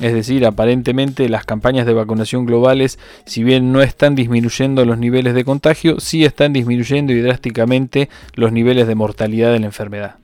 Es 0.00 0.12
decir, 0.12 0.44
aparentemente 0.44 1.28
las 1.28 1.44
campañas 1.44 1.86
de 1.86 1.94
vacunación 1.94 2.46
globales, 2.46 2.98
si 3.26 3.44
bien 3.44 3.72
no 3.72 3.80
están 3.80 4.16
disminuyendo 4.16 4.84
los 4.84 4.98
niveles 4.98 5.34
de 5.34 5.44
contagio, 5.44 6.00
sí 6.00 6.24
están 6.24 6.52
disminuyendo 6.52 7.12
y 7.12 7.20
drásticamente 7.20 8.08
los 8.34 8.50
niveles 8.50 8.88
de 8.88 8.94
mortalidad 8.96 9.52
de 9.52 9.60
la 9.60 9.66
enfermedad. 9.66 10.16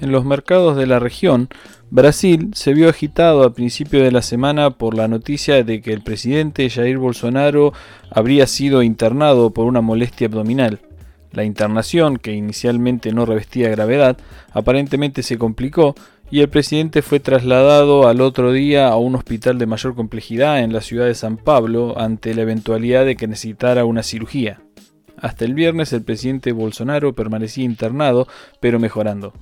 En 0.00 0.12
los 0.12 0.26
mercados 0.26 0.76
de 0.76 0.86
la 0.86 0.98
región, 0.98 1.48
Brasil 1.94 2.50
se 2.54 2.74
vio 2.74 2.88
agitado 2.88 3.44
a 3.44 3.54
principio 3.54 4.02
de 4.02 4.10
la 4.10 4.20
semana 4.20 4.70
por 4.70 4.96
la 4.96 5.06
noticia 5.06 5.62
de 5.62 5.80
que 5.80 5.92
el 5.92 6.02
presidente 6.02 6.68
Jair 6.68 6.98
Bolsonaro 6.98 7.72
habría 8.10 8.48
sido 8.48 8.82
internado 8.82 9.52
por 9.52 9.66
una 9.66 9.80
molestia 9.80 10.26
abdominal. 10.26 10.80
La 11.30 11.44
internación, 11.44 12.16
que 12.16 12.32
inicialmente 12.32 13.12
no 13.12 13.26
revestía 13.26 13.68
gravedad, 13.68 14.18
aparentemente 14.50 15.22
se 15.22 15.38
complicó 15.38 15.94
y 16.32 16.40
el 16.40 16.48
presidente 16.48 17.00
fue 17.00 17.20
trasladado 17.20 18.08
al 18.08 18.22
otro 18.22 18.50
día 18.50 18.88
a 18.88 18.96
un 18.96 19.14
hospital 19.14 19.60
de 19.60 19.66
mayor 19.66 19.94
complejidad 19.94 20.64
en 20.64 20.72
la 20.72 20.80
ciudad 20.80 21.06
de 21.06 21.14
San 21.14 21.36
Pablo 21.36 21.96
ante 21.96 22.34
la 22.34 22.42
eventualidad 22.42 23.04
de 23.04 23.14
que 23.14 23.28
necesitara 23.28 23.84
una 23.84 24.02
cirugía. 24.02 24.60
Hasta 25.16 25.44
el 25.44 25.54
viernes 25.54 25.92
el 25.92 26.02
presidente 26.02 26.50
Bolsonaro 26.50 27.14
permanecía 27.14 27.62
internado, 27.64 28.26
pero 28.58 28.80
mejorando. 28.80 29.32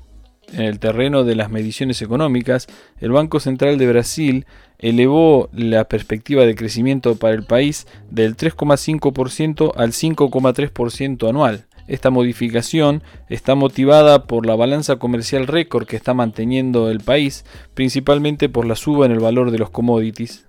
En 0.52 0.62
el 0.62 0.78
terreno 0.78 1.24
de 1.24 1.34
las 1.34 1.50
mediciones 1.50 2.02
económicas, 2.02 2.66
el 3.00 3.10
Banco 3.10 3.40
Central 3.40 3.78
de 3.78 3.86
Brasil 3.86 4.46
elevó 4.78 5.48
la 5.52 5.84
perspectiva 5.84 6.44
de 6.44 6.54
crecimiento 6.54 7.16
para 7.16 7.34
el 7.34 7.44
país 7.44 7.86
del 8.10 8.36
3,5% 8.36 9.72
al 9.76 9.92
5,3% 9.92 11.28
anual. 11.28 11.64
Esta 11.88 12.10
modificación 12.10 13.02
está 13.28 13.54
motivada 13.54 14.24
por 14.24 14.46
la 14.46 14.54
balanza 14.54 14.96
comercial 14.96 15.46
récord 15.46 15.86
que 15.86 15.96
está 15.96 16.14
manteniendo 16.14 16.90
el 16.90 17.00
país, 17.00 17.44
principalmente 17.74 18.48
por 18.48 18.66
la 18.66 18.76
suba 18.76 19.06
en 19.06 19.12
el 19.12 19.20
valor 19.20 19.50
de 19.50 19.58
los 19.58 19.70
commodities. 19.70 20.46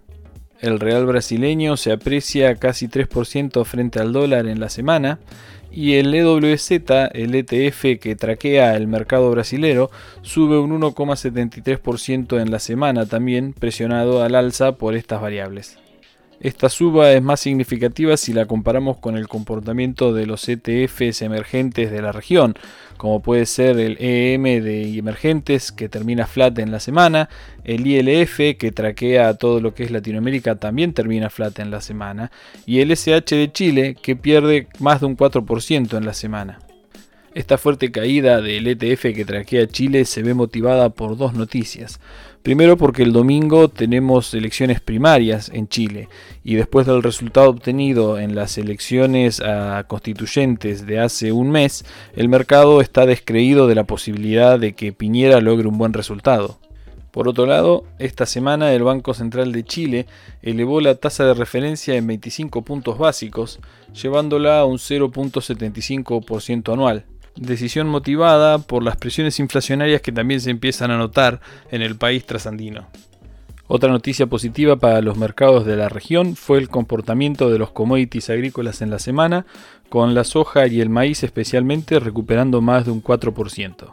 El 0.59 0.79
real 0.79 1.05
brasileño 1.05 1.75
se 1.75 1.91
aprecia 1.91 2.55
casi 2.55 2.87
3% 2.87 3.65
frente 3.65 3.99
al 3.99 4.13
dólar 4.13 4.47
en 4.47 4.59
la 4.59 4.69
semana 4.69 5.19
y 5.73 5.95
el 5.95 6.13
EWZ, 6.13 6.71
el 7.13 7.35
ETF 7.35 7.99
que 7.99 8.15
traquea 8.15 8.75
el 8.75 8.87
mercado 8.87 9.31
brasilero, 9.31 9.89
sube 10.21 10.59
un 10.59 10.79
1,73% 10.79 12.41
en 12.41 12.51
la 12.51 12.59
semana 12.59 13.05
también, 13.05 13.53
presionado 13.53 14.21
al 14.21 14.35
alza 14.35 14.73
por 14.77 14.95
estas 14.95 15.21
variables. 15.21 15.82
Esta 16.43 16.67
suba 16.67 17.13
es 17.13 17.23
más 17.23 17.39
significativa 17.39 18.17
si 18.17 18.33
la 18.33 18.47
comparamos 18.47 18.97
con 18.97 19.15
el 19.15 19.29
comportamiento 19.29 20.13
de 20.13 20.25
los 20.25 20.49
ETFs 20.49 21.21
emergentes 21.21 21.89
de 21.89 22.01
la 22.01 22.11
región, 22.11 22.55
como 22.97 23.21
puede 23.21 23.45
ser 23.45 23.79
el 23.79 23.95
EM 23.97 24.43
de 24.61 24.97
emergentes 24.97 25.71
que 25.71 25.87
termina 25.87 26.27
flat 26.27 26.59
en 26.59 26.69
la 26.69 26.81
semana, 26.81 27.29
el 27.63 27.87
ILF 27.87 28.57
que 28.59 28.73
traquea 28.75 29.35
todo 29.35 29.61
lo 29.61 29.73
que 29.73 29.83
es 29.85 29.91
Latinoamérica 29.91 30.55
también 30.55 30.91
termina 30.91 31.29
flat 31.29 31.59
en 31.59 31.71
la 31.71 31.79
semana, 31.79 32.29
y 32.65 32.81
el 32.81 32.91
SH 32.91 33.37
de 33.37 33.49
Chile 33.53 33.95
que 33.95 34.17
pierde 34.17 34.67
más 34.79 34.99
de 34.99 35.05
un 35.05 35.15
4% 35.15 35.97
en 35.97 36.05
la 36.05 36.13
semana. 36.13 36.59
Esta 37.33 37.57
fuerte 37.57 37.89
caída 37.89 38.41
del 38.41 38.67
ETF 38.67 39.13
que 39.15 39.25
traquea 39.25 39.67
Chile 39.67 40.05
se 40.05 40.21
ve 40.21 40.33
motivada 40.33 40.89
por 40.89 41.17
dos 41.17 41.33
noticias. 41.33 41.99
Primero 42.43 42.75
porque 42.75 43.03
el 43.03 43.13
domingo 43.13 43.69
tenemos 43.69 44.33
elecciones 44.33 44.81
primarias 44.81 45.49
en 45.53 45.69
Chile 45.69 46.09
y 46.43 46.55
después 46.55 46.85
del 46.85 47.01
resultado 47.01 47.49
obtenido 47.49 48.19
en 48.19 48.35
las 48.35 48.57
elecciones 48.57 49.39
a 49.39 49.85
constituyentes 49.87 50.85
de 50.85 50.99
hace 50.99 51.31
un 51.31 51.51
mes, 51.51 51.85
el 52.17 52.27
mercado 52.27 52.81
está 52.81 53.05
descreído 53.05 53.67
de 53.67 53.75
la 53.75 53.85
posibilidad 53.85 54.59
de 54.59 54.73
que 54.73 54.91
Piñera 54.91 55.39
logre 55.39 55.69
un 55.69 55.77
buen 55.77 55.93
resultado. 55.93 56.59
Por 57.11 57.29
otro 57.29 57.45
lado, 57.45 57.85
esta 57.97 58.25
semana 58.25 58.73
el 58.73 58.83
Banco 58.83 59.13
Central 59.13 59.53
de 59.53 59.63
Chile 59.63 60.05
elevó 60.41 60.81
la 60.81 60.95
tasa 60.95 61.23
de 61.23 61.35
referencia 61.35 61.95
en 61.95 62.07
25 62.07 62.63
puntos 62.63 62.97
básicos, 62.97 63.61
llevándola 63.93 64.59
a 64.59 64.65
un 64.65 64.79
0.75% 64.79 66.73
anual 66.73 67.05
decisión 67.35 67.87
motivada 67.87 68.59
por 68.59 68.83
las 68.83 68.97
presiones 68.97 69.39
inflacionarias 69.39 70.01
que 70.01 70.11
también 70.11 70.41
se 70.41 70.51
empiezan 70.51 70.91
a 70.91 70.97
notar 70.97 71.41
en 71.71 71.81
el 71.81 71.95
país 71.95 72.25
trasandino. 72.25 72.87
Otra 73.67 73.89
noticia 73.89 74.27
positiva 74.27 74.75
para 74.75 75.01
los 75.01 75.17
mercados 75.17 75.65
de 75.65 75.75
la 75.75 75.89
región 75.89 76.35
fue 76.35 76.57
el 76.57 76.69
comportamiento 76.69 77.49
de 77.49 77.57
los 77.57 77.71
commodities 77.71 78.29
agrícolas 78.29 78.81
en 78.81 78.89
la 78.89 78.99
semana, 78.99 79.45
con 79.89 80.13
la 80.13 80.25
soja 80.25 80.67
y 80.67 80.81
el 80.81 80.89
maíz 80.89 81.23
especialmente 81.23 81.99
recuperando 81.99 82.61
más 82.61 82.85
de 82.85 82.91
un 82.91 83.01
4%. 83.01 83.91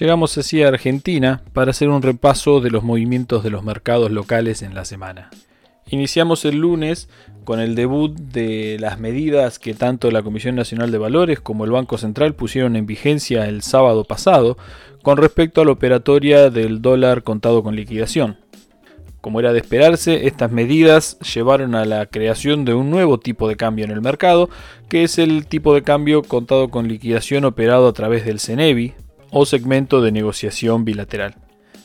Llegamos 0.00 0.38
así 0.38 0.62
a 0.62 0.68
Argentina 0.68 1.42
para 1.52 1.72
hacer 1.72 1.90
un 1.90 2.00
repaso 2.00 2.62
de 2.62 2.70
los 2.70 2.82
movimientos 2.82 3.44
de 3.44 3.50
los 3.50 3.62
mercados 3.62 4.10
locales 4.10 4.62
en 4.62 4.74
la 4.74 4.86
semana. 4.86 5.28
Iniciamos 5.86 6.46
el 6.46 6.56
lunes 6.56 7.10
con 7.44 7.60
el 7.60 7.74
debut 7.74 8.16
de 8.16 8.78
las 8.80 8.98
medidas 8.98 9.58
que 9.58 9.74
tanto 9.74 10.10
la 10.10 10.22
Comisión 10.22 10.56
Nacional 10.56 10.90
de 10.92 10.96
Valores 10.96 11.40
como 11.40 11.66
el 11.66 11.72
Banco 11.72 11.98
Central 11.98 12.34
pusieron 12.34 12.74
en 12.76 12.86
vigencia 12.86 13.46
el 13.46 13.60
sábado 13.60 14.04
pasado 14.04 14.56
con 15.02 15.18
respecto 15.18 15.60
a 15.60 15.66
la 15.66 15.72
operatoria 15.72 16.48
del 16.48 16.80
dólar 16.80 17.22
contado 17.22 17.62
con 17.62 17.76
liquidación. 17.76 18.38
Como 19.20 19.40
era 19.40 19.52
de 19.52 19.58
esperarse, 19.58 20.26
estas 20.26 20.50
medidas 20.50 21.18
llevaron 21.18 21.74
a 21.74 21.84
la 21.84 22.06
creación 22.06 22.64
de 22.64 22.72
un 22.72 22.90
nuevo 22.90 23.20
tipo 23.20 23.46
de 23.46 23.56
cambio 23.56 23.84
en 23.84 23.90
el 23.90 24.00
mercado, 24.00 24.48
que 24.88 25.02
es 25.02 25.18
el 25.18 25.46
tipo 25.46 25.74
de 25.74 25.82
cambio 25.82 26.22
contado 26.22 26.70
con 26.70 26.88
liquidación 26.88 27.44
operado 27.44 27.88
a 27.88 27.92
través 27.92 28.24
del 28.24 28.40
CENEVI, 28.40 28.94
o 29.32 29.46
segmento 29.46 30.00
de 30.00 30.12
negociación 30.12 30.84
bilateral. 30.84 31.34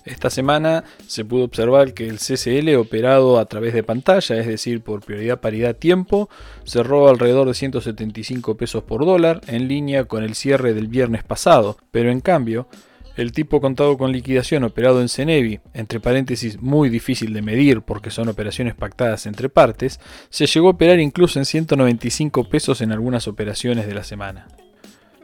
Esta 0.08 0.30
semana 0.30 0.86
se 1.06 1.26
pudo 1.26 1.44
observar 1.44 1.94
que 1.94 2.08
el 2.08 2.20
CCL 2.20 2.76
operado 2.76 3.40
a 3.40 3.46
través 3.46 3.74
de 3.74 3.84
pantalla, 3.84 4.38
es 4.38 4.48
decir, 4.48 4.82
por 4.82 5.04
prioridad 5.04 5.42
paridad 5.42 5.76
tiempo, 5.76 6.30
cerró 6.64 7.10
alrededor 7.10 7.48
de 7.48 7.54
175 7.54 8.56
pesos 8.56 8.84
por 8.84 9.06
dólar 9.06 9.42
en 9.48 9.68
línea 9.68 10.06
con 10.06 10.24
el 10.24 10.36
cierre 10.36 10.74
del 10.74 10.88
viernes 10.88 11.26
pasado, 11.26 11.78
pero 11.92 12.10
en 12.10 12.22
cambio, 12.22 12.70
el 13.18 13.34
tipo 13.34 13.60
contado 13.60 13.98
con 13.98 14.14
liquidación 14.14 14.64
operado 14.64 15.02
en 15.02 15.10
Cenevi, 15.10 15.60
entre 15.74 16.00
paréntesis 16.00 16.62
muy 16.62 16.88
difícil 16.88 17.34
de 17.34 17.42
medir 17.42 17.82
porque 17.82 18.12
son 18.12 18.30
operaciones 18.30 18.76
pactadas 18.76 19.26
entre 19.26 19.50
partes, 19.50 20.00
se 20.30 20.46
llegó 20.46 20.68
a 20.68 20.72
operar 20.72 21.00
incluso 21.00 21.40
en 21.40 21.46
195 21.46 22.48
pesos 22.48 22.80
en 22.80 22.94
algunas 22.94 23.28
operaciones 23.28 23.88
de 23.88 23.94
la 23.94 24.06
semana. 24.06 24.48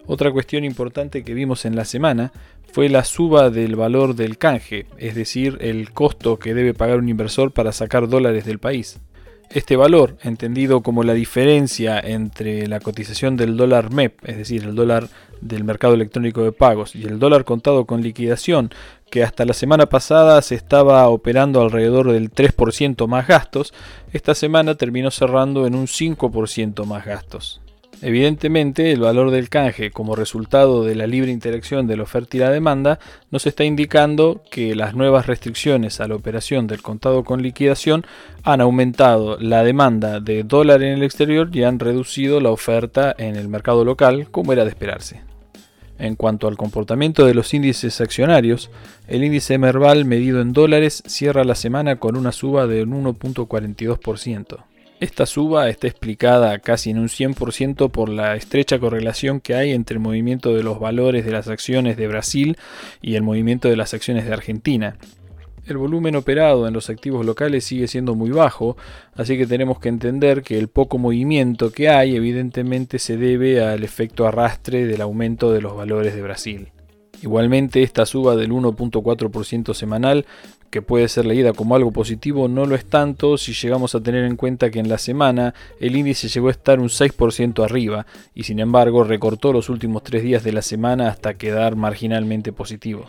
Otra 0.06 0.32
cuestión 0.32 0.66
importante 0.66 1.24
que 1.24 1.34
vimos 1.34 1.66
en 1.66 1.76
la 1.76 1.86
semana 1.86 2.32
fue 2.74 2.90
la 2.90 3.06
suba 3.06 3.50
del 3.50 3.76
valor 3.76 4.16
del 4.16 4.38
canje, 4.38 4.86
es 4.98 5.16
decir, 5.16 5.58
el 5.62 5.92
costo 5.92 6.40
que 6.40 6.54
debe 6.54 6.74
pagar 6.74 6.98
un 6.98 7.08
inversor 7.08 7.52
para 7.52 7.72
sacar 7.72 8.10
dólares 8.10 8.46
del 8.46 8.60
país. 8.60 9.00
Este 9.50 9.76
valor, 9.76 10.18
entendido 10.24 10.82
como 10.82 11.04
la 11.04 11.14
diferencia 11.14 12.00
entre 12.00 12.68
la 12.68 12.80
cotización 12.80 13.38
del 13.38 13.56
dólar 13.56 13.94
MEP, 13.94 14.18
es 14.28 14.38
decir, 14.38 14.64
el 14.64 14.74
dólar 14.76 15.08
del 15.42 15.64
mercado 15.64 15.94
electrónico 15.94 16.44
de 16.44 16.52
pagos, 16.52 16.96
y 16.96 17.04
el 17.04 17.20
dólar 17.20 17.46
contado 17.46 17.86
con 17.86 18.02
liquidación, 18.02 18.72
que 19.12 19.24
hasta 19.24 19.46
la 19.46 19.54
semana 19.54 19.86
pasada 19.86 20.42
se 20.42 20.56
estaba 20.56 21.08
operando 21.08 21.62
alrededor 21.62 22.12
del 22.12 22.32
3% 22.32 23.08
más 23.08 23.28
gastos, 23.28 23.74
esta 24.12 24.34
semana 24.34 24.76
terminó 24.76 25.12
cerrando 25.12 25.68
en 25.68 25.76
un 25.76 25.86
5% 25.86 26.86
más 26.86 27.06
gastos. 27.06 27.63
Evidentemente, 28.06 28.92
el 28.92 29.00
valor 29.00 29.32
del 29.32 29.48
canje 29.48 29.90
como 29.90 30.18
resultado 30.18 30.84
de 30.84 30.94
la 30.94 31.08
libre 31.08 31.32
interacción 31.32 31.88
de 31.88 31.96
la 31.96 32.04
oferta 32.04 32.36
y 32.36 32.42
la 32.42 32.50
demanda 32.50 33.00
nos 33.32 33.48
está 33.48 33.64
indicando 33.64 34.42
que 34.52 34.76
las 34.76 34.94
nuevas 34.94 35.26
restricciones 35.26 36.02
a 36.02 36.10
la 36.10 36.16
operación 36.16 36.68
del 36.68 36.82
contado 36.82 37.24
con 37.24 37.42
liquidación 37.42 38.06
han 38.44 38.60
aumentado 38.60 39.38
la 39.40 39.64
demanda 39.64 40.20
de 40.20 40.44
dólar 40.44 40.84
en 40.84 40.96
el 40.96 41.04
exterior 41.04 41.50
y 41.54 41.64
han 41.64 41.80
reducido 41.80 42.42
la 42.42 42.52
oferta 42.52 43.16
en 43.18 43.38
el 43.38 43.48
mercado 43.48 43.86
local, 43.86 44.28
como 44.32 44.52
era 44.52 44.66
de 44.66 44.72
esperarse. 44.72 45.22
En 45.98 46.18
cuanto 46.18 46.50
al 46.50 46.58
comportamiento 46.58 47.26
de 47.26 47.36
los 47.36 47.54
índices 47.54 48.02
accionarios, 48.02 48.70
el 49.08 49.24
índice 49.24 49.58
Merval 49.58 50.04
medido 50.04 50.42
en 50.42 50.52
dólares 50.52 51.04
cierra 51.06 51.46
la 51.46 51.56
semana 51.56 51.96
con 52.00 52.18
una 52.18 52.34
suba 52.34 52.68
de 52.68 52.84
un 52.84 53.02
1.42%. 53.06 54.73
Esta 55.04 55.26
suba 55.26 55.68
está 55.68 55.88
explicada 55.88 56.58
casi 56.60 56.90
en 56.90 56.98
un 56.98 57.10
100% 57.10 57.92
por 57.92 58.08
la 58.08 58.38
estrecha 58.38 58.80
correlación 58.80 59.42
que 59.42 59.54
hay 59.54 59.74
entre 59.74 59.96
el 59.96 60.00
movimiento 60.00 60.56
de 60.56 60.64
los 60.64 60.80
valores 60.80 61.26
de 61.26 61.32
las 61.34 61.50
acciones 61.50 61.98
de 61.98 62.08
Brasil 62.08 62.58
y 63.02 63.16
el 63.16 63.22
movimiento 63.22 63.68
de 63.68 63.76
las 63.76 63.94
acciones 63.94 64.26
de 64.26 64.32
Argentina. 64.32 64.96
El 65.66 65.76
volumen 65.76 66.16
operado 66.16 66.70
en 66.70 66.74
los 66.74 66.90
activos 66.90 67.26
locales 67.26 67.66
sigue 67.66 67.90
siendo 67.90 68.16
muy 68.16 68.30
bajo, 68.30 68.78
así 69.14 69.38
que 69.38 69.46
tenemos 69.46 69.78
que 69.78 69.90
entender 69.90 70.42
que 70.42 70.58
el 70.58 70.70
poco 70.70 70.98
movimiento 70.98 71.74
que 71.74 71.90
hay 71.90 72.16
evidentemente 72.16 72.98
se 72.98 73.18
debe 73.18 73.62
al 73.62 73.84
efecto 73.84 74.26
arrastre 74.26 74.86
del 74.86 75.02
aumento 75.02 75.52
de 75.52 75.60
los 75.60 75.76
valores 75.76 76.16
de 76.16 76.22
Brasil. 76.22 76.72
Igualmente, 77.22 77.84
esta 77.84 78.06
suba 78.06 78.38
del 78.38 78.52
1.4% 78.52 79.74
semanal, 79.74 80.26
que 80.74 80.82
puede 80.82 81.08
ser 81.08 81.28
leída 81.28 81.54
como 81.54 81.76
algo 81.76 81.92
positivo, 81.92 82.48
no 82.48 82.66
lo 82.66 82.74
es 82.74 82.84
tanto 82.84 83.38
si 83.38 83.54
llegamos 83.54 83.94
a 83.94 84.02
tener 84.02 84.26
en 84.26 84.36
cuenta 84.36 84.72
que 84.72 84.80
en 84.80 84.90
la 84.90 84.98
semana 84.98 85.54
el 85.80 85.96
índice 85.96 86.30
llegó 86.30 86.48
a 86.48 86.52
estar 86.52 86.80
un 86.80 86.90
6% 86.90 87.64
arriba 87.64 88.08
y 88.34 88.46
sin 88.46 88.60
embargo 88.60 89.04
recortó 89.04 89.54
los 89.54 89.70
últimos 89.70 90.02
tres 90.02 90.24
días 90.24 90.44
de 90.44 90.52
la 90.52 90.64
semana 90.64 91.10
hasta 91.10 91.36
quedar 91.36 91.76
marginalmente 91.76 92.52
positivo. 92.54 93.06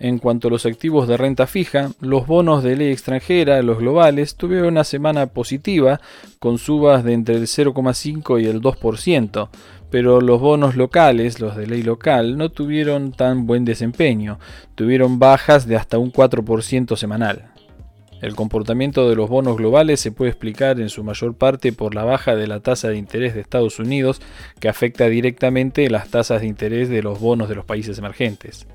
En 0.00 0.18
cuanto 0.18 0.48
a 0.48 0.50
los 0.50 0.66
activos 0.66 1.06
de 1.06 1.16
renta 1.16 1.46
fija, 1.46 1.90
los 2.00 2.26
bonos 2.26 2.64
de 2.64 2.76
ley 2.76 2.90
extranjera, 2.90 3.62
los 3.62 3.78
globales, 3.78 4.36
tuvieron 4.36 4.68
una 4.68 4.84
semana 4.84 5.26
positiva, 5.28 6.00
con 6.38 6.58
subas 6.58 7.04
de 7.04 7.12
entre 7.12 7.36
el 7.36 7.42
0,5 7.42 8.42
y 8.42 8.46
el 8.46 8.60
2%, 8.60 9.48
pero 9.90 10.20
los 10.20 10.40
bonos 10.40 10.74
locales, 10.76 11.40
los 11.40 11.56
de 11.56 11.68
ley 11.68 11.82
local, 11.82 12.36
no 12.36 12.50
tuvieron 12.50 13.12
tan 13.12 13.46
buen 13.46 13.64
desempeño, 13.64 14.38
tuvieron 14.74 15.18
bajas 15.18 15.68
de 15.68 15.76
hasta 15.76 15.98
un 15.98 16.12
4% 16.12 16.96
semanal. 16.96 17.50
El 18.20 18.34
comportamiento 18.34 19.08
de 19.08 19.16
los 19.16 19.28
bonos 19.28 19.56
globales 19.56 20.00
se 20.00 20.10
puede 20.10 20.30
explicar 20.30 20.80
en 20.80 20.88
su 20.88 21.04
mayor 21.04 21.36
parte 21.36 21.72
por 21.72 21.94
la 21.94 22.04
baja 22.04 22.34
de 22.34 22.46
la 22.46 22.60
tasa 22.60 22.88
de 22.88 22.96
interés 22.96 23.34
de 23.34 23.40
Estados 23.40 23.78
Unidos, 23.78 24.20
que 24.60 24.68
afecta 24.68 25.08
directamente 25.08 25.88
las 25.90 26.08
tasas 26.08 26.40
de 26.40 26.46
interés 26.46 26.88
de 26.88 27.02
los 27.02 27.20
bonos 27.20 27.48
de 27.48 27.54
los 27.54 27.66
países 27.66 27.98
emergentes. 27.98 28.66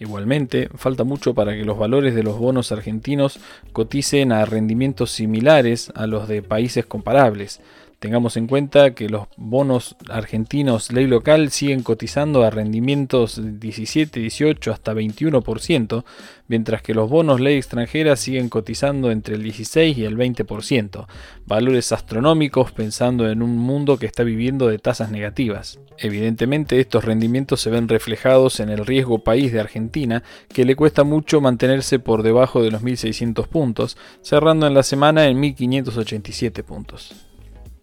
Igualmente, 0.00 0.68
falta 0.74 1.04
mucho 1.04 1.34
para 1.34 1.52
que 1.52 1.64
los 1.64 1.78
valores 1.78 2.14
de 2.14 2.24
los 2.24 2.38
bonos 2.38 2.72
argentinos 2.72 3.38
coticen 3.72 4.32
a 4.32 4.44
rendimientos 4.44 5.12
similares 5.12 5.92
a 5.94 6.06
los 6.06 6.26
de 6.26 6.42
países 6.42 6.84
comparables, 6.84 7.60
Tengamos 8.04 8.36
en 8.36 8.46
cuenta 8.46 8.94
que 8.94 9.08
los 9.08 9.28
bonos 9.38 9.96
argentinos 10.10 10.92
ley 10.92 11.06
local 11.06 11.50
siguen 11.50 11.82
cotizando 11.82 12.42
a 12.42 12.50
rendimientos 12.50 13.40
17, 13.42 14.20
18 14.20 14.72
hasta 14.72 14.92
21%, 14.92 16.04
mientras 16.46 16.82
que 16.82 16.92
los 16.92 17.08
bonos 17.08 17.40
ley 17.40 17.56
extranjera 17.56 18.16
siguen 18.16 18.50
cotizando 18.50 19.10
entre 19.10 19.36
el 19.36 19.42
16 19.42 19.96
y 19.96 20.04
el 20.04 20.18
20%, 20.18 21.06
valores 21.46 21.92
astronómicos 21.92 22.72
pensando 22.72 23.26
en 23.30 23.40
un 23.40 23.56
mundo 23.56 23.96
que 23.96 24.04
está 24.04 24.22
viviendo 24.22 24.68
de 24.68 24.78
tasas 24.78 25.10
negativas. 25.10 25.80
Evidentemente 25.96 26.80
estos 26.80 27.06
rendimientos 27.06 27.62
se 27.62 27.70
ven 27.70 27.88
reflejados 27.88 28.60
en 28.60 28.68
el 28.68 28.84
riesgo 28.84 29.20
país 29.20 29.50
de 29.50 29.60
Argentina, 29.60 30.22
que 30.52 30.66
le 30.66 30.76
cuesta 30.76 31.04
mucho 31.04 31.40
mantenerse 31.40 31.98
por 32.00 32.22
debajo 32.22 32.62
de 32.62 32.70
los 32.70 32.82
1.600 32.82 33.46
puntos, 33.48 33.96
cerrando 34.20 34.66
en 34.66 34.74
la 34.74 34.82
semana 34.82 35.26
en 35.26 35.40
1.587 35.40 36.62
puntos. 36.64 37.14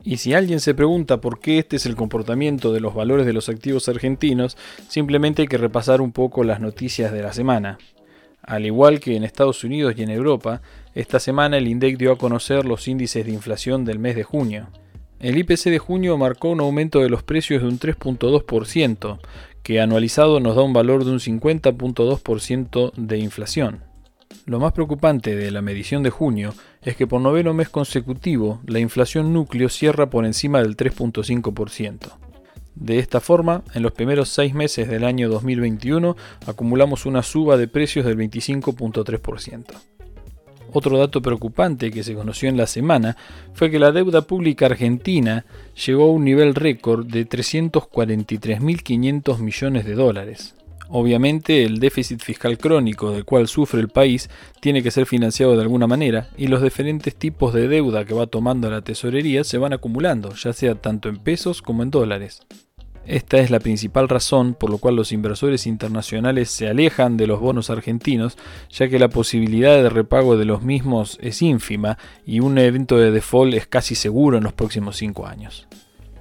Y 0.04 0.18
si 0.18 0.34
alguien 0.34 0.60
se 0.60 0.74
pregunta 0.74 1.22
por 1.22 1.40
qué 1.40 1.60
este 1.60 1.76
es 1.76 1.86
el 1.86 1.96
comportamiento 1.96 2.74
de 2.74 2.80
los 2.80 2.96
valores 2.96 3.26
de 3.26 3.34
los 3.34 3.50
activos 3.50 3.88
argentinos, 3.88 4.58
simplemente 4.88 5.44
hay 5.44 5.48
que 5.48 5.58
repasar 5.58 6.02
un 6.02 6.12
poco 6.12 6.44
las 6.44 6.60
noticias 6.60 7.12
de 7.12 7.22
la 7.22 7.34
semana. 7.34 7.78
Al 8.42 8.66
igual 8.66 9.00
que 9.00 9.16
en 9.16 9.24
Estados 9.24 9.64
Unidos 9.64 9.94
y 9.96 10.04
en 10.04 10.10
Europa, 10.10 10.62
esta 10.96 11.20
semana 11.20 11.58
el 11.58 11.68
INDEC 11.68 11.98
dio 11.98 12.12
a 12.12 12.18
conocer 12.18 12.66
los 12.66 12.88
índices 12.88 13.26
de 13.26 13.32
inflación 13.32 13.86
del 13.86 14.00
mes 14.00 14.16
de 14.16 14.24
junio. 14.24 14.70
El 15.20 15.38
IPC 15.38 15.66
de 15.66 15.78
junio 15.78 16.18
marcó 16.18 16.50
un 16.50 16.62
aumento 16.62 17.00
de 17.00 17.10
los 17.10 17.22
precios 17.22 17.62
de 17.62 17.68
un 17.68 17.80
3.2%, 17.80 19.20
que 19.62 19.80
anualizado 19.80 20.40
nos 20.40 20.56
da 20.56 20.64
un 20.64 20.74
valor 20.74 21.06
de 21.06 21.12
un 21.12 21.20
50.2% 21.20 22.94
de 22.96 23.18
inflación. 23.20 23.91
Lo 24.46 24.60
más 24.60 24.74
preocupante 24.74 25.36
de 25.36 25.52
la 25.52 25.62
medición 25.62 26.04
de 26.04 26.10
junio 26.10 26.54
es 26.82 26.96
que 26.96 27.08
por 27.08 27.22
noveno 27.22 27.54
mes 27.54 27.70
consecutivo 27.70 28.62
la 28.66 28.80
inflación 28.80 29.34
núcleo 29.34 29.70
cierra 29.70 30.10
por 30.10 30.26
encima 30.26 30.62
del 30.62 30.76
3.5%. 30.76 32.12
De 32.76 33.00
esta 33.00 33.20
forma, 33.20 33.64
en 33.74 33.84
los 33.84 33.92
primeros 33.92 34.30
seis 34.30 34.54
meses 34.54 34.88
del 34.88 35.04
año 35.04 35.30
2021 35.30 36.16
acumulamos 36.48 37.06
una 37.06 37.22
suba 37.22 37.58
de 37.58 37.68
precios 37.68 38.06
del 38.06 38.18
25.3%. 38.18 39.66
Otro 40.74 40.98
dato 40.98 41.22
preocupante 41.22 41.92
que 41.92 42.04
se 42.04 42.16
conoció 42.16 42.48
en 42.48 42.56
la 42.56 42.66
semana 42.66 43.18
fue 43.54 43.70
que 43.70 43.78
la 43.78 43.92
deuda 43.92 44.22
pública 44.22 44.68
argentina 44.68 45.44
llegó 45.86 46.06
a 46.06 46.12
un 46.12 46.24
nivel 46.24 46.56
récord 46.56 47.06
de 47.06 47.28
343.500 47.28 49.40
millones 49.40 49.84
de 49.86 49.96
dólares, 49.96 50.56
Obviamente 50.94 51.64
el 51.64 51.80
déficit 51.80 52.22
fiscal 52.22 52.58
crónico 52.58 53.12
del 53.12 53.24
cual 53.24 53.48
sufre 53.48 53.80
el 53.80 53.88
país 53.88 54.30
tiene 54.60 54.84
que 54.84 54.92
ser 54.92 55.06
financiado 55.06 55.56
de 55.56 55.62
alguna 55.62 55.88
manera 55.88 56.28
y 56.36 56.48
los 56.48 56.62
diferentes 56.62 57.16
tipos 57.16 57.54
de 57.54 57.70
deuda 57.70 58.04
que 58.04 58.14
va 58.14 58.28
tomando 58.28 58.70
la 58.70 58.82
tesorería 58.82 59.46
se 59.46 59.58
van 59.58 59.72
acumulando, 59.72 60.34
ya 60.36 60.52
sea 60.52 60.76
tanto 60.76 61.08
en 61.08 61.16
pesos 61.16 61.62
como 61.62 61.84
en 61.84 61.92
dólares. 61.92 62.42
Esta 63.06 63.38
es 63.38 63.50
la 63.50 63.62
principal 63.62 64.10
razón 64.10 64.54
por 64.54 64.70
la 64.70 64.78
cual 64.78 64.98
los 64.98 65.14
inversores 65.14 65.66
internacionales 65.66 66.52
se 66.52 66.68
alejan 66.68 67.16
de 67.16 67.26
los 67.26 67.40
bonos 67.40 67.70
argentinos, 67.70 68.38
ya 68.70 68.90
que 68.90 69.00
la 69.00 69.08
posibilidad 69.08 69.82
de 69.82 69.90
repago 69.90 70.38
de 70.38 70.44
los 70.44 70.62
mismos 70.62 71.18
es 71.22 71.42
ínfima 71.42 71.98
y 72.26 72.42
un 72.42 72.58
evento 72.58 72.98
de 72.98 73.12
default 73.12 73.54
es 73.54 73.66
casi 73.66 73.96
seguro 73.96 74.38
en 74.38 74.44
los 74.44 74.54
próximos 74.54 74.98
cinco 74.98 75.26
años. 75.26 75.68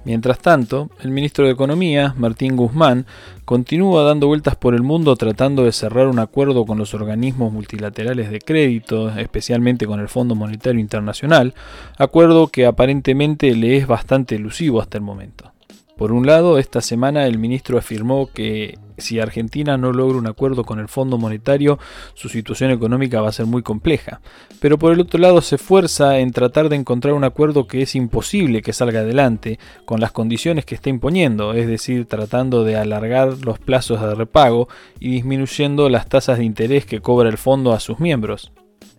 Mientras 0.03 0.39
tanto, 0.39 0.89
el 1.01 1.11
ministro 1.11 1.45
de 1.45 1.51
Economía, 1.51 2.15
Martín 2.17 2.55
Guzmán, 2.55 3.05
continúa 3.45 4.03
dando 4.03 4.25
vueltas 4.25 4.55
por 4.55 4.73
el 4.73 4.81
mundo 4.81 5.15
tratando 5.15 5.63
de 5.63 5.71
cerrar 5.71 6.07
un 6.07 6.17
acuerdo 6.17 6.65
con 6.65 6.79
los 6.79 6.95
organismos 6.95 7.53
multilaterales 7.53 8.31
de 8.31 8.39
crédito, 8.39 9.09
especialmente 9.09 9.85
con 9.85 9.99
el 9.99 10.09
Fondo 10.09 10.33
Monetario 10.33 10.79
Internacional, 10.79 11.53
acuerdo 11.97 12.47
que 12.47 12.65
aparentemente 12.65 13.53
le 13.55 13.77
es 13.77 13.85
bastante 13.85 14.35
elusivo 14.35 14.81
hasta 14.81 14.97
el 14.97 15.03
momento. 15.03 15.51
Por 15.97 16.13
un 16.13 16.25
lado, 16.25 16.57
esta 16.57 16.81
semana 16.81 17.27
el 17.27 17.37
ministro 17.37 17.77
afirmó 17.77 18.25
que 18.33 18.79
si 19.01 19.19
Argentina 19.19 19.77
no 19.77 19.91
logra 19.91 20.17
un 20.17 20.27
acuerdo 20.27 20.63
con 20.63 20.79
el 20.79 20.87
Fondo 20.87 21.17
Monetario, 21.17 21.79
su 22.13 22.29
situación 22.29 22.71
económica 22.71 23.21
va 23.21 23.29
a 23.29 23.33
ser 23.33 23.45
muy 23.45 23.61
compleja. 23.61 24.21
Pero 24.59 24.77
por 24.77 24.93
el 24.93 25.01
otro 25.01 25.19
lado 25.19 25.41
se 25.41 25.55
esfuerza 25.55 26.19
en 26.19 26.31
tratar 26.31 26.69
de 26.69 26.75
encontrar 26.75 27.13
un 27.13 27.23
acuerdo 27.23 27.67
que 27.67 27.81
es 27.81 27.95
imposible 27.95 28.61
que 28.61 28.73
salga 28.73 29.01
adelante 29.01 29.59
con 29.85 29.99
las 29.99 30.11
condiciones 30.11 30.65
que 30.65 30.75
está 30.75 30.89
imponiendo, 30.89 31.53
es 31.53 31.67
decir, 31.67 32.05
tratando 32.05 32.63
de 32.63 32.77
alargar 32.77 33.37
los 33.43 33.59
plazos 33.59 34.01
de 34.01 34.15
repago 34.15 34.69
y 34.99 35.11
disminuyendo 35.11 35.89
las 35.89 36.07
tasas 36.07 36.37
de 36.37 36.45
interés 36.45 36.85
que 36.85 37.01
cobra 37.01 37.29
el 37.29 37.37
fondo 37.37 37.73
a 37.73 37.79
sus 37.79 37.99
miembros. 37.99 38.51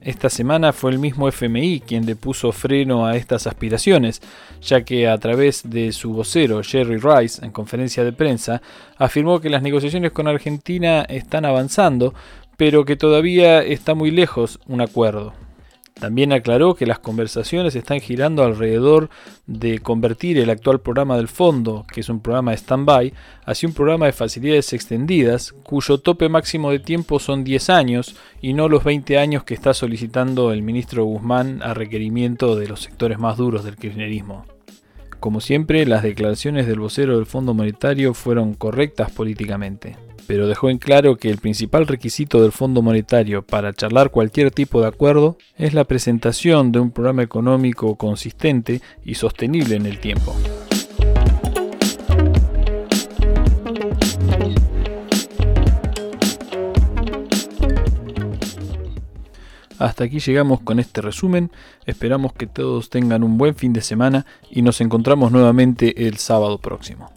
Esta 0.05 0.29
semana 0.29 0.73
fue 0.73 0.91
el 0.91 0.99
mismo 0.99 1.29
FMI 1.29 1.81
quien 1.87 2.07
le 2.07 2.17
puso 2.17 2.51
freno 2.51 3.07
a 3.07 3.17
estas 3.17 3.47
aspiraciones, 3.47 4.21
ya 4.61 4.85
que 4.85 5.07
a 5.07 5.17
través 5.19 5.63
de 5.71 5.93
su 5.93 6.13
vocero 6.13 6.61
Jerry 6.65 6.99
Rice, 6.99 7.45
en 7.45 7.53
conferencia 7.53 8.03
de 8.03 8.13
prensa, 8.13 8.61
afirmó 8.97 9.41
que 9.41 9.49
las 9.49 9.63
negociaciones 9.63 10.11
con 10.11 10.27
Argentina 10.27 11.03
están 11.03 11.45
avanzando, 11.45 12.15
pero 12.57 12.85
que 12.85 12.97
todavía 12.97 13.63
está 13.63 13.95
muy 13.95 14.11
lejos 14.11 14.59
un 14.67 14.81
acuerdo. 14.81 15.35
También 16.03 16.33
aclaró 16.33 16.75
que 16.75 16.85
las 16.85 16.99
conversaciones 16.99 17.77
están 17.77 18.01
girando 18.01 18.43
alrededor 18.43 19.09
de 19.47 19.79
convertir 19.79 20.37
el 20.37 20.51
actual 20.51 20.81
programa 20.81 21.17
del 21.17 21.29
fondo, 21.29 21.87
que 21.95 22.01
es 22.01 22.09
un 22.09 22.19
programa 22.19 22.51
de 22.51 22.57
stand-by, 22.57 23.15
hacia 23.47 23.69
un 23.69 23.73
programa 23.73 24.07
de 24.07 24.13
facilidades 24.13 24.73
extendidas, 24.73 25.53
cuyo 25.63 25.99
tope 25.99 26.29
máximo 26.29 26.73
de 26.73 26.81
tiempo 26.81 27.21
son 27.21 27.45
10 27.45 27.71
años 27.71 28.17
y 28.41 28.53
no 28.53 28.69
los 28.69 28.83
20 28.83 29.17
años 29.17 29.45
que 29.45 29.55
está 29.55 29.75
solicitando 29.75 30.53
el 30.53 30.63
ministro 30.63 31.05
Guzmán 31.05 31.63
a 31.63 31.73
requerimiento 31.73 32.57
de 32.57 32.67
los 32.67 32.81
sectores 32.81 33.21
más 33.21 33.37
duros 33.37 33.63
del 33.63 33.77
kirchnerismo. 33.77 34.45
Como 35.21 35.41
siempre, 35.41 35.87
las 35.87 36.03
declaraciones 36.03 36.67
del 36.67 36.81
vocero 36.81 37.15
del 37.15 37.27
Fondo 37.27 37.55
Monetario 37.55 38.13
fueron 38.13 38.55
correctas 38.55 39.13
políticamente 39.13 39.95
pero 40.27 40.47
dejó 40.47 40.71
en 40.71 40.79
claro 40.79 41.17
que 41.17 41.31
el 41.31 41.39
principal 41.39 41.87
requisito 41.87 42.43
del 42.43 42.53
Fondo 42.53 42.83
Monetario 42.83 43.43
para 43.43 43.73
charlar 43.73 44.11
cualquier 44.11 44.51
tipo 44.51 44.81
de 44.81 44.89
acuerdo 44.89 45.37
es 45.57 45.75
la 45.75 45.85
presentación 45.85 46.73
de 46.73 46.81
un 46.81 46.91
programa 46.91 47.23
económico 47.23 47.97
consistente 47.97 48.81
y 49.05 49.15
sostenible 49.15 49.77
en 49.77 49.87
el 49.87 49.99
tiempo. 49.99 50.35
Hasta 59.83 60.05
aquí 60.05 60.21
llegamos 60.21 60.61
con 60.61 60.79
este 60.79 61.01
resumen, 61.01 61.51
esperamos 61.87 62.33
que 62.35 62.47
todos 62.47 62.89
tengan 62.89 63.25
un 63.25 63.37
buen 63.37 63.57
fin 63.57 63.73
de 63.73 63.81
semana 63.81 64.27
y 64.49 64.63
nos 64.63 64.81
encontramos 64.81 65.33
nuevamente 65.33 66.07
el 66.07 66.19
sábado 66.19 66.59
próximo. 66.59 67.11